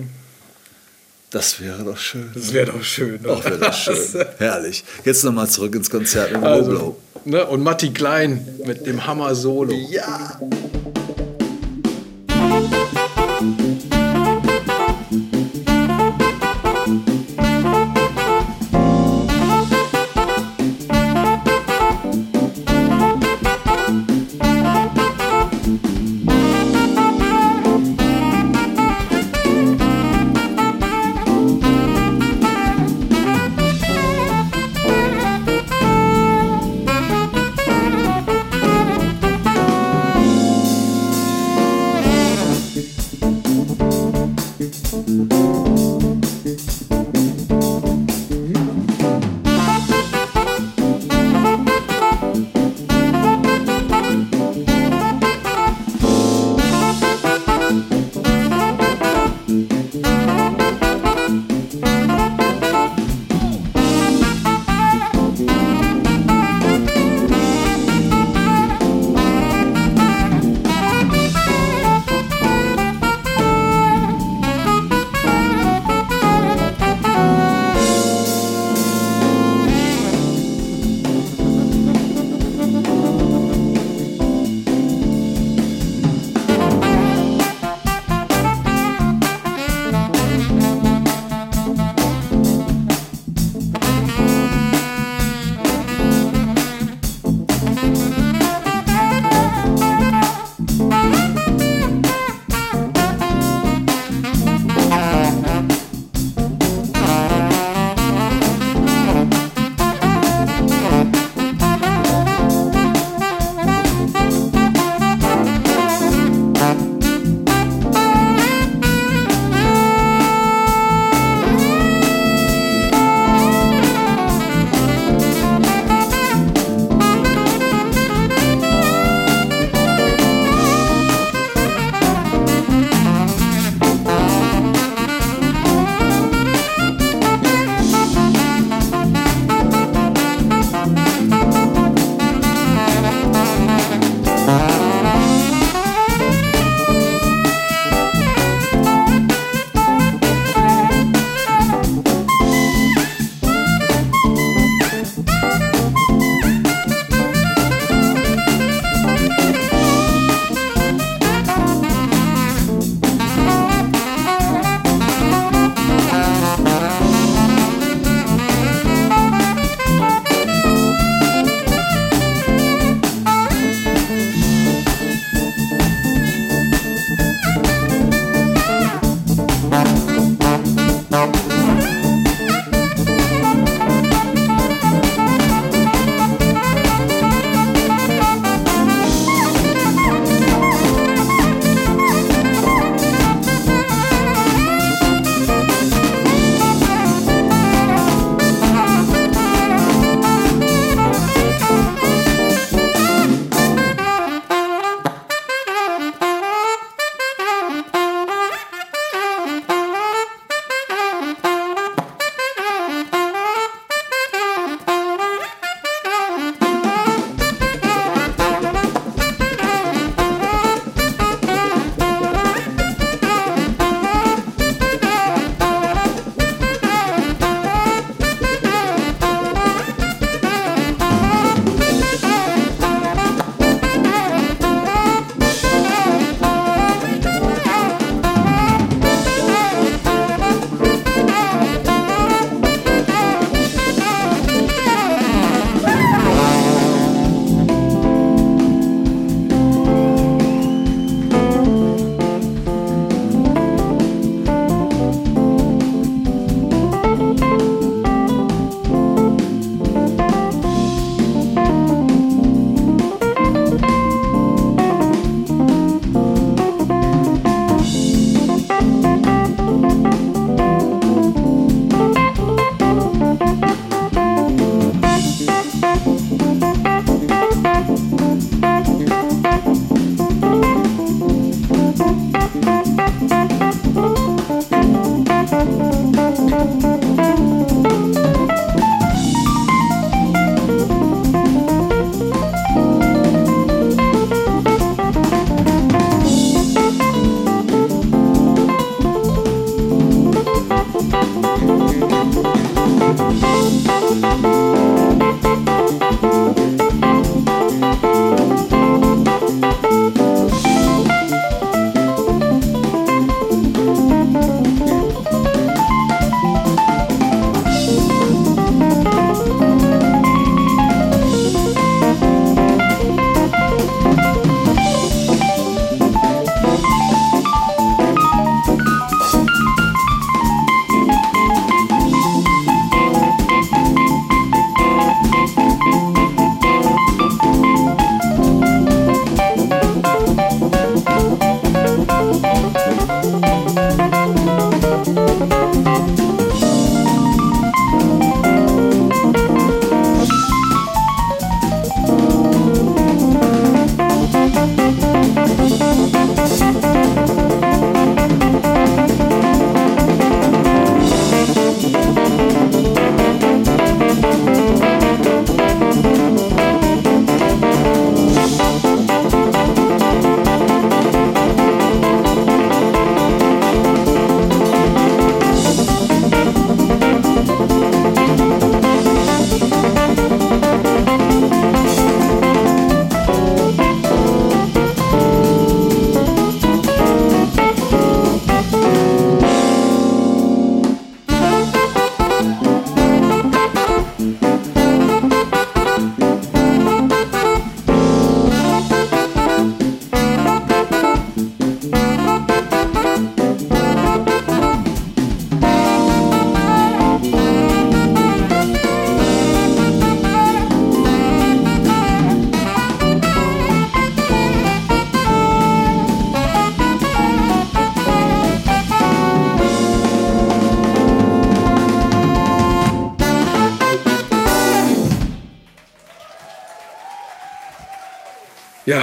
Das 1.31 1.61
wäre 1.61 1.85
doch 1.85 1.99
schön. 1.99 2.31
das 2.35 2.53
wäre 2.53 2.73
doch 2.73 2.83
schön. 2.83 3.21
Ach, 3.29 3.45
wäre 3.45 3.59
das 3.59 3.79
schön. 3.81 3.97
Herrlich. 4.39 4.83
Jetzt 5.05 5.25
nochmal 5.25 5.49
zurück 5.49 5.75
ins 5.75 5.91
Konzert 5.91 6.33
mit 6.33 6.43
Also, 6.43 6.71
Moblow. 6.73 6.97
ne, 7.27 7.47
und 7.47 7.63
Matti 7.63 7.91
Klein 7.93 8.47
mit 8.65 8.87
dem 8.87 9.07
Hammer 9.07 9.35
Solo. 9.35 9.73
Ja. 9.91 10.41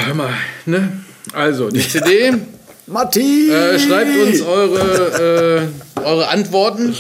Ja, 0.06 0.08
hör 0.08 0.14
mal, 0.16 0.30
ne? 0.66 0.91
Also, 1.34 1.70
die 1.70 1.80
CD, 1.88 2.34
Matti! 2.88 3.49
äh, 3.49 3.80
schreibt 3.80 4.16
uns 4.18 4.41
eure, 4.41 5.68
äh, 5.97 5.99
eure 6.03 6.28
Antworten. 6.28 6.95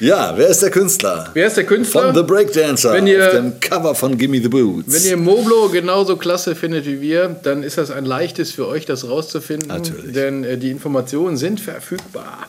Ja, 0.00 0.34
wer 0.36 0.48
ist 0.48 0.60
der 0.62 0.70
Künstler? 0.70 1.30
Wer 1.34 1.46
ist 1.46 1.56
der 1.56 1.64
Künstler? 1.64 2.02
Von 2.02 2.14
The 2.14 2.22
Breakdancer 2.22 2.92
Wenn 2.92 3.06
ihr- 3.06 3.26
auf 3.26 3.32
dem 3.32 3.60
Cover 3.60 3.94
von 3.94 4.18
Gimme 4.18 4.40
the 4.42 4.48
Boots. 4.48 4.92
Wenn 4.92 5.04
ihr 5.10 5.16
Moblo 5.16 5.68
genauso 5.68 6.16
klasse 6.16 6.54
findet 6.56 6.84
wie 6.86 7.00
wir, 7.00 7.36
dann 7.42 7.62
ist 7.62 7.78
das 7.78 7.90
ein 7.90 8.04
leichtes 8.04 8.50
für 8.52 8.66
euch, 8.66 8.86
das 8.86 9.08
rauszufinden. 9.08 9.68
Natürlich. 9.68 10.12
Denn 10.12 10.42
äh, 10.44 10.56
die 10.58 10.70
Informationen 10.70 11.36
sind 11.36 11.60
verfügbar. 11.60 12.48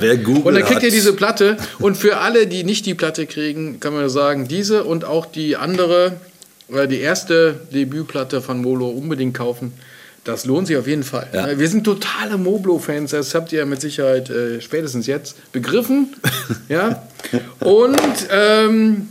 Wer 0.00 0.16
Google 0.18 0.42
Und 0.44 0.54
dann 0.54 0.64
kriegt 0.64 0.82
ihr 0.82 0.90
diese 0.90 1.12
Platte. 1.12 1.56
Und 1.80 1.96
für 1.96 2.18
alle, 2.18 2.46
die 2.46 2.62
nicht 2.64 2.86
die 2.86 2.94
Platte 2.94 3.26
kriegen, 3.26 3.80
kann 3.80 3.92
man 3.92 4.08
sagen, 4.08 4.46
diese 4.48 4.84
und 4.84 5.04
auch 5.04 5.26
die 5.26 5.56
andere, 5.56 6.12
die 6.68 7.00
erste 7.00 7.60
Debütplatte 7.72 8.42
von 8.42 8.60
Molo 8.60 8.88
unbedingt 8.88 9.34
kaufen. 9.34 9.72
Das 10.24 10.44
lohnt 10.44 10.66
sich 10.66 10.76
auf 10.76 10.86
jeden 10.86 11.04
Fall. 11.04 11.26
Ja. 11.32 11.58
Wir 11.58 11.68
sind 11.68 11.84
totale 11.84 12.36
Moblo-Fans, 12.36 13.12
das 13.12 13.34
habt 13.34 13.50
ihr 13.52 13.64
mit 13.64 13.80
Sicherheit 13.80 14.28
äh, 14.28 14.60
spätestens 14.60 15.06
jetzt 15.06 15.52
begriffen. 15.52 16.14
ja. 16.68 17.02
Und 17.60 18.28
ähm, 18.30 19.08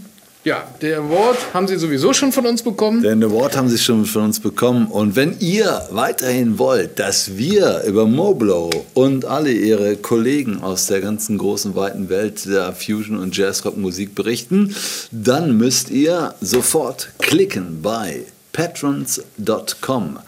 ja, 0.47 0.67
der 0.81 0.99
Award 0.99 1.37
haben 1.53 1.67
sie 1.67 1.77
sowieso 1.77 2.13
schon 2.13 2.31
von 2.31 2.45
uns 2.45 2.63
bekommen. 2.63 3.03
Den 3.03 3.21
Award 3.21 3.57
haben 3.57 3.67
sie 3.67 3.77
schon 3.77 4.05
von 4.05 4.23
uns 4.23 4.39
bekommen. 4.39 4.87
Und 4.87 5.17
wenn 5.17 5.37
ihr 5.39 5.85
weiterhin 5.91 6.57
wollt, 6.57 6.99
dass 6.99 7.37
wir 7.37 7.83
über 7.85 8.05
Moblo 8.05 8.69
und 8.93 9.25
alle 9.25 9.51
ihre 9.51 9.97
Kollegen 9.97 10.63
aus 10.63 10.85
der 10.87 11.01
ganzen 11.01 11.37
großen, 11.37 11.75
weiten 11.75 12.07
Welt 12.07 12.45
der 12.45 12.71
Fusion- 12.71 13.17
und 13.17 13.35
Jazzrock-Musik 13.35 14.15
berichten, 14.15 14.73
dann 15.11 15.57
müsst 15.57 15.89
ihr 15.89 16.33
sofort 16.39 17.09
klicken 17.19 17.81
bei 17.81 18.23
patrons.com. 18.53 20.19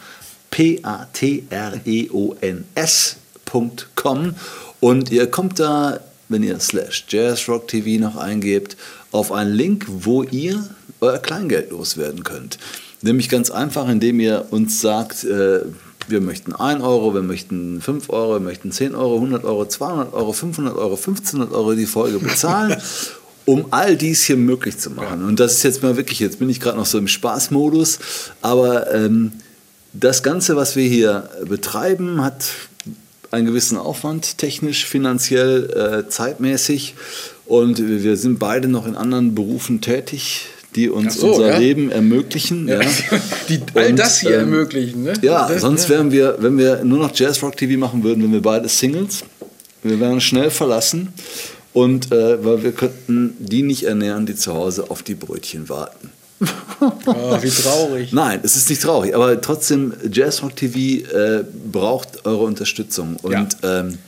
P-A-T-R-E-O-N-S.com. 0.50 1.14
Und 4.80 5.10
ihr 5.10 5.26
kommt 5.30 5.58
da, 5.60 6.00
wenn 6.28 6.42
ihr 6.42 6.60
slash 6.60 7.06
Jazzrock 7.08 7.68
TV 7.68 8.00
noch 8.00 8.16
eingebt, 8.16 8.76
auf 9.12 9.32
einen 9.32 9.52
Link, 9.52 9.86
wo 9.88 10.22
ihr 10.22 10.64
euer 11.00 11.18
Kleingeld 11.18 11.70
loswerden 11.70 12.22
könnt. 12.22 12.58
Nämlich 13.02 13.28
ganz 13.28 13.50
einfach, 13.50 13.88
indem 13.88 14.20
ihr 14.20 14.46
uns 14.50 14.80
sagt, 14.80 15.24
äh, 15.24 15.60
wir 16.08 16.20
möchten 16.20 16.54
1 16.54 16.82
Euro, 16.82 17.14
wir 17.14 17.22
möchten 17.22 17.80
5 17.80 18.10
Euro, 18.10 18.34
wir 18.34 18.40
möchten 18.40 18.72
10 18.72 18.94
Euro, 18.94 19.16
100 19.16 19.44
Euro, 19.44 19.66
200 19.66 20.12
Euro, 20.12 20.32
500 20.32 20.76
Euro, 20.76 20.96
1500 20.96 21.52
Euro 21.52 21.74
die 21.74 21.86
Folge 21.86 22.18
bezahlen, 22.18 22.76
um 23.44 23.66
all 23.70 23.96
dies 23.96 24.22
hier 24.24 24.36
möglich 24.36 24.78
zu 24.78 24.90
machen. 24.90 25.24
Und 25.24 25.40
das 25.40 25.54
ist 25.54 25.62
jetzt 25.62 25.82
mal 25.82 25.96
wirklich, 25.96 26.20
jetzt 26.20 26.38
bin 26.38 26.50
ich 26.50 26.60
gerade 26.60 26.76
noch 26.76 26.86
so 26.86 26.98
im 26.98 27.08
Spaßmodus, 27.08 27.98
aber 28.42 28.92
ähm, 28.92 29.32
das 29.92 30.22
Ganze, 30.22 30.56
was 30.56 30.76
wir 30.76 30.88
hier 30.88 31.28
betreiben, 31.46 32.22
hat 32.22 32.44
einen 33.30 33.46
gewissen 33.46 33.78
Aufwand, 33.78 34.38
technisch, 34.38 34.86
finanziell, 34.86 36.04
äh, 36.04 36.08
zeitmäßig. 36.08 36.94
Und 37.50 37.80
wir 37.84 38.16
sind 38.16 38.38
beide 38.38 38.68
noch 38.68 38.86
in 38.86 38.94
anderen 38.94 39.34
Berufen 39.34 39.80
tätig, 39.80 40.46
die 40.76 40.88
uns 40.88 41.16
so, 41.16 41.32
unser 41.32 41.48
ja. 41.48 41.58
Leben 41.58 41.90
ermöglichen. 41.90 42.68
Ja. 42.68 42.78
Die 43.48 43.58
all 43.74 43.90
Und, 43.90 43.98
das 43.98 44.20
hier 44.20 44.34
ähm, 44.34 44.40
ermöglichen. 44.40 45.02
Ne? 45.02 45.14
Ja, 45.20 45.48
das, 45.48 45.62
sonst 45.62 45.88
wären 45.88 46.12
wir, 46.12 46.36
wenn 46.38 46.56
wir 46.56 46.84
nur 46.84 47.00
noch 47.00 47.10
Jazzrock 47.12 47.56
TV 47.56 47.76
machen 47.76 48.04
würden, 48.04 48.22
wären 48.22 48.32
wir 48.34 48.40
beide 48.40 48.68
Singles. 48.68 49.24
Wir 49.82 49.98
wären 49.98 50.20
schnell 50.20 50.50
verlassen. 50.50 51.08
Und 51.72 52.12
äh, 52.12 52.44
weil 52.44 52.62
wir 52.62 52.70
könnten 52.70 53.34
die 53.40 53.62
nicht 53.62 53.82
ernähren, 53.82 54.26
die 54.26 54.36
zu 54.36 54.54
Hause 54.54 54.88
auf 54.88 55.02
die 55.02 55.16
Brötchen 55.16 55.68
warten. 55.68 56.10
Oh, 56.80 57.36
wie 57.42 57.50
traurig. 57.50 58.12
Nein, 58.12 58.40
es 58.42 58.56
ist 58.56 58.70
nicht 58.70 58.80
traurig, 58.80 59.14
aber 59.14 59.38
trotzdem, 59.42 59.92
Jazzrock 60.10 60.56
TV 60.56 61.04
äh, 61.14 61.44
braucht 61.70 62.24
eure 62.24 62.44
Unterstützung. 62.44 63.16
Und 63.16 63.58
ähm, 63.62 63.98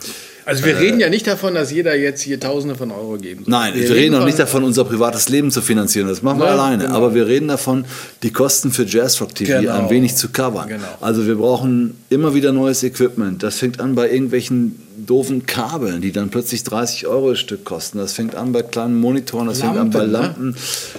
Also 0.44 0.64
wir 0.64 0.78
reden 0.78 0.98
ja 1.00 1.08
nicht 1.08 1.26
davon, 1.26 1.54
dass 1.54 1.70
jeder 1.70 1.94
jetzt 1.96 2.22
hier 2.22 2.40
Tausende 2.40 2.74
von 2.74 2.90
Euro 2.90 3.16
geben 3.16 3.44
soll. 3.44 3.50
Nein, 3.50 3.74
wir, 3.74 3.90
reden 3.94 4.14
auch 4.16 4.24
nicht 4.24 4.38
davon, 4.38 4.64
unser 4.64 4.84
privates 4.84 5.28
Leben 5.28 5.50
zu 5.50 5.62
finanzieren. 5.62 6.08
Das 6.08 6.22
machen 6.22 6.40
wir 6.40 6.46
Ja, 6.46 6.52
alleine. 6.52 6.84
genau. 6.84 6.96
Aber 6.96 7.14
wir 7.14 7.26
reden 7.26 7.48
davon, 7.48 7.84
die 8.22 8.32
Kosten 8.32 8.72
für 8.72 8.84
Jazzrock 8.84 9.34
TV 9.34 9.60
Genau. 9.60 9.78
ein 9.78 9.90
wenig 9.90 10.16
zu 10.16 10.30
covern. 10.30 10.68
Genau. 10.68 10.82
Also 11.00 11.26
wir 11.26 11.36
brauchen 11.36 11.94
immer 12.10 12.34
wieder 12.34 12.52
neues 12.52 12.82
Equipment. 12.82 13.42
Das 13.42 13.58
fängt 13.58 13.78
an 13.80 13.94
bei 13.94 14.10
irgendwelchen 14.10 14.80
doofen 15.06 15.46
Kabeln, 15.46 16.00
die 16.00 16.12
dann 16.12 16.28
plötzlich 16.30 16.62
30 16.64 17.06
Euro 17.06 17.30
das 17.30 17.40
Stück 17.40 17.64
kosten. 17.64 17.98
Das 17.98 18.12
fängt 18.12 18.34
an 18.34 18.52
bei 18.52 18.62
kleinen 18.62 19.00
Monitoren, 19.00 19.46
das 19.48 19.60
fängt 19.60 19.76
an 19.76 19.90
bei 19.90 20.04
Lampen, 20.04 20.50
ne? 20.50 20.54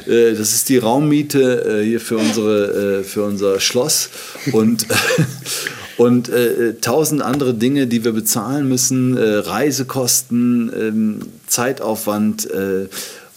Lampen. 0.05 0.11
Äh, 0.11 0.33
Das 0.35 0.53
ist 0.53 0.67
die 0.69 0.77
Raummiete 0.77 1.81
äh, 1.81 1.85
hier 1.85 1.99
für, 1.99 2.17
unsere, 2.17 2.99
äh, 2.99 3.03
für 3.03 3.23
unser 3.23 3.59
Schloss. 3.59 4.09
Und 4.51 4.85
Und 5.97 6.29
äh, 6.29 6.75
tausend 6.81 7.21
andere 7.21 7.53
Dinge, 7.53 7.87
die 7.87 8.03
wir 8.03 8.13
bezahlen 8.13 8.67
müssen, 8.67 9.15
äh, 9.15 9.35
Reisekosten, 9.35 10.71
ähm, 10.75 11.19
Zeitaufwand 11.47 12.49
äh, 12.49 12.87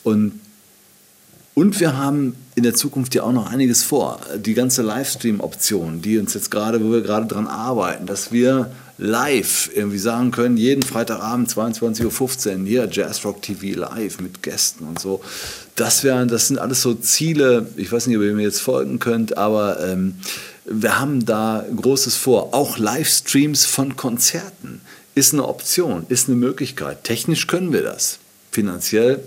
und 0.03 0.41
und 1.59 1.81
wir 1.81 1.97
haben 1.97 2.37
in 2.55 2.65
der 2.65 2.75
Zukunft 2.75 3.15
ja 3.15 3.23
auch 3.23 3.33
noch 3.33 3.51
einiges 3.51 3.83
vor. 3.83 4.21
Die 4.37 4.53
ganze 4.53 4.83
Livestream-Option, 4.83 6.03
die 6.03 6.19
uns 6.19 6.35
jetzt 6.35 6.51
gerade, 6.51 6.85
wo 6.85 6.93
wir 6.93 7.01
gerade 7.01 7.25
dran 7.25 7.47
arbeiten, 7.47 8.05
dass 8.05 8.31
wir 8.31 8.71
live 8.99 9.71
irgendwie 9.75 9.97
sagen 9.97 10.33
können, 10.33 10.59
jeden 10.59 10.83
Freitagabend 10.83 11.49
22.15 11.49 12.61
Uhr 12.61 12.67
hier 12.67 12.89
Jazzrock 12.93 13.41
TV 13.41 13.79
live 13.79 14.21
mit 14.21 14.43
Gästen 14.43 14.85
und 14.85 14.99
so. 14.99 15.23
Das, 15.77 16.05
wären, 16.05 16.29
das 16.29 16.49
sind 16.49 16.59
alles 16.59 16.83
so 16.83 16.93
Ziele, 16.93 17.67
ich 17.77 17.91
weiß 17.91 18.07
nicht, 18.07 18.19
ob 18.19 18.23
ihr 18.23 18.35
mir 18.35 18.43
jetzt 18.43 18.61
folgen 18.61 18.99
könnt, 18.99 19.39
aber 19.39 19.83
ähm, 19.83 20.17
wir 20.67 20.99
haben 20.99 21.25
da 21.25 21.65
Großes 21.75 22.17
vor. 22.17 22.55
Auch 22.55 22.79
Livestreams 22.79 23.65
von 23.65 23.97
Konzerten 23.97 24.81
ist 25.15 25.33
eine 25.33 25.47
Option, 25.47 26.07
ist 26.09 26.29
eine 26.29 26.37
Möglichkeit. 26.37 27.05
Technisch 27.05 27.47
können 27.47 27.73
wir 27.73 27.83
das. 27.83 28.19
Finanziell 28.51 29.21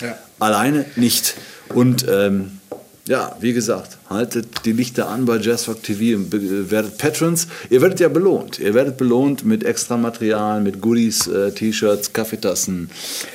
Ja. 0.00 0.18
Alleine 0.38 0.86
nicht. 0.96 1.34
Und 1.68 2.06
ähm, 2.08 2.60
ja, 3.08 3.36
wie 3.40 3.52
gesagt, 3.52 3.98
haltet 4.08 4.46
die 4.64 4.70
Lichter 4.72 5.08
an 5.08 5.24
bei 5.24 5.36
Jazzrock 5.38 5.82
TV 5.82 6.16
und 6.18 6.30
be- 6.30 6.70
werdet 6.70 6.98
Patrons. 6.98 7.48
Ihr 7.68 7.80
werdet 7.82 7.98
ja 7.98 8.08
belohnt. 8.08 8.60
Ihr 8.60 8.74
werdet 8.74 8.96
belohnt 8.96 9.44
mit 9.44 9.64
extra 9.64 9.96
Material, 9.96 10.60
mit 10.60 10.80
Goodies, 10.80 11.26
äh, 11.26 11.50
T-Shirts, 11.50 12.12
Kaffeetassen 12.12 12.90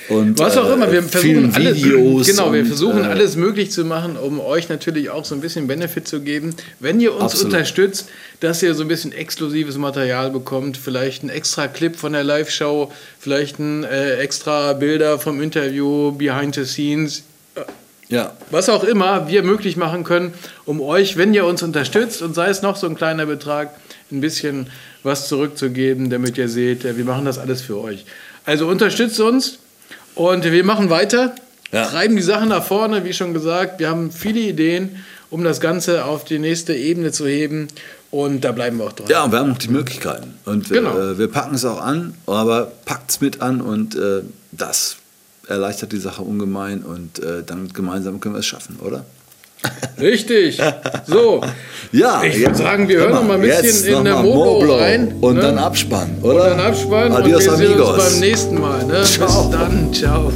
und 0.08 0.40
Was 0.40 0.56
auch 0.56 0.70
äh, 0.70 0.74
immer, 0.74 0.90
wir 0.90 1.04
versuchen 1.04 1.54
alles, 1.54 1.78
Videos. 1.84 2.28
genau, 2.28 2.54
wir 2.54 2.62
und, 2.62 2.68
versuchen 2.68 3.04
äh, 3.04 3.08
alles 3.08 3.36
möglich 3.36 3.72
zu 3.72 3.84
machen, 3.84 4.16
um 4.16 4.40
euch 4.40 4.70
natürlich 4.70 5.10
auch 5.10 5.26
so 5.26 5.36
ein 5.36 5.42
bisschen 5.42 5.68
Benefit 5.68 6.08
zu 6.08 6.22
geben. 6.22 6.56
Wenn 6.80 7.02
ihr 7.02 7.14
uns 7.14 7.24
Absolut. 7.34 7.54
unterstützt, 7.54 8.08
dass 8.40 8.64
ihr 8.64 8.74
so 8.74 8.84
ein 8.84 8.88
bisschen 8.88 9.12
exklusives 9.12 9.78
Material 9.78 10.30
bekommt, 10.32 10.78
vielleicht 10.78 11.24
ein 11.24 11.30
extra 11.30 11.68
Clip 11.68 11.94
von 11.96 12.14
der 12.14 12.24
Live-Show, 12.24 12.90
vielleicht 13.20 13.60
ein 13.60 13.84
äh, 13.84 14.16
extra 14.16 14.72
Bilder 14.74 15.20
vom 15.20 15.42
Interview, 15.42 16.14
Behind 16.14 16.56
the 16.56 16.64
Scenes, 16.64 17.24
Ja, 18.10 18.32
was 18.52 18.70
auch 18.70 18.84
immer 18.86 19.28
wir 19.28 19.44
möglich 19.44 19.76
machen 19.76 20.04
können, 20.06 20.34
um 20.66 20.80
euch, 20.82 21.18
wenn 21.18 21.34
ihr 21.34 21.46
uns 21.46 21.62
unterstützt 21.62 22.22
und 22.22 22.34
sei 22.36 22.50
es 22.50 22.62
noch 22.62 22.78
so 22.78 22.88
ein 22.88 22.96
kleiner 22.96 23.26
Betrag, 23.26 23.72
ein 24.12 24.22
bisschen 24.22 24.68
was 25.04 25.28
zurückzugeben, 25.28 26.10
damit 26.10 26.38
ihr 26.38 26.48
seht, 26.48 26.86
äh, 26.86 26.96
wir 26.98 27.04
machen 27.06 27.26
das 27.26 27.38
alles 27.38 27.62
für 27.62 27.78
euch. 27.82 28.06
Also 28.46 28.68
unterstützt 28.68 29.20
uns 29.20 29.60
und 30.16 30.46
wir 30.46 30.64
machen 30.64 30.90
weiter, 30.90 31.36
Ja. 31.74 31.86
treiben 31.88 32.16
die 32.16 32.22
Sachen 32.22 32.48
nach 32.48 32.64
vorne, 32.64 33.04
wie 33.04 33.12
schon 33.12 33.34
gesagt. 33.34 33.80
Wir 33.82 33.90
haben 33.90 34.10
viele 34.12 34.40
Ideen, 34.40 35.04
um 35.30 35.44
das 35.44 35.60
Ganze 35.60 36.06
auf 36.06 36.24
die 36.24 36.40
nächste 36.40 36.74
Ebene 36.74 37.12
zu 37.12 37.28
heben 37.28 37.68
und 38.10 38.46
da 38.46 38.54
bleiben 38.54 38.78
wir 38.78 38.86
auch 38.86 38.94
dran. 38.94 39.08
ja, 39.10 39.26
und 39.26 39.34
wir 39.34 39.40
haben 39.40 39.50
noch 39.50 39.58
die 39.58 39.68
Möglichkeiten. 39.68 40.36
Und 40.46 40.70
wir, 40.70 40.78
Genau. 40.78 40.98
äh, 40.98 41.18
wir 41.20 41.28
packen 41.30 41.56
es 41.56 41.66
auch 41.66 41.82
an, 41.82 42.14
aber 42.26 42.72
packt 42.86 43.12
es 43.12 43.20
mit 43.20 43.42
an 43.42 43.60
und 43.60 43.96
äh, 43.96 44.22
das 44.54 44.96
erleichtert 45.48 45.92
die 45.92 46.00
Sache 46.00 46.22
ungemein 46.22 46.82
und 46.84 47.20
äh, 47.20 47.44
dann 47.46 47.70
gemeinsam 47.74 48.20
können 48.20 48.36
wir 48.36 48.40
es 48.40 48.46
schaffen, 48.46 48.78
oder? 48.86 49.06
Richtig. 50.00 50.60
So. 51.08 51.42
Ja, 51.94 52.22
Ich 52.22 52.40
würde 52.40 52.56
sagen, 52.56 52.88
wir 52.90 52.98
hören 52.98 53.10
hör 53.14 53.22
noch 53.22 53.28
mal 53.28 53.36
ein 53.36 53.42
bisschen 53.42 53.98
in 53.98 54.04
der 54.04 54.18
Moblo 54.18 54.76
rein, 54.76 55.16
Und 55.22 55.36
ne? 55.36 55.42
dann 55.42 55.58
Abspann, 55.58 56.18
oder? 56.22 56.44
Und 56.44 56.50
dann 56.50 56.60
Abspann 56.60 57.12
Adios, 57.14 57.48
und 57.48 57.52
wir 57.52 57.58
sehen 57.58 57.68
amigos. 57.74 57.90
uns 58.04 58.12
beim 58.12 58.20
nächsten 58.20 58.62
Mal. 58.62 58.86
Ne? 58.86 59.04
Ciao. 59.04 59.44
Bis 59.48 59.58
dann. 59.58 59.94
Ciao. 59.94 60.32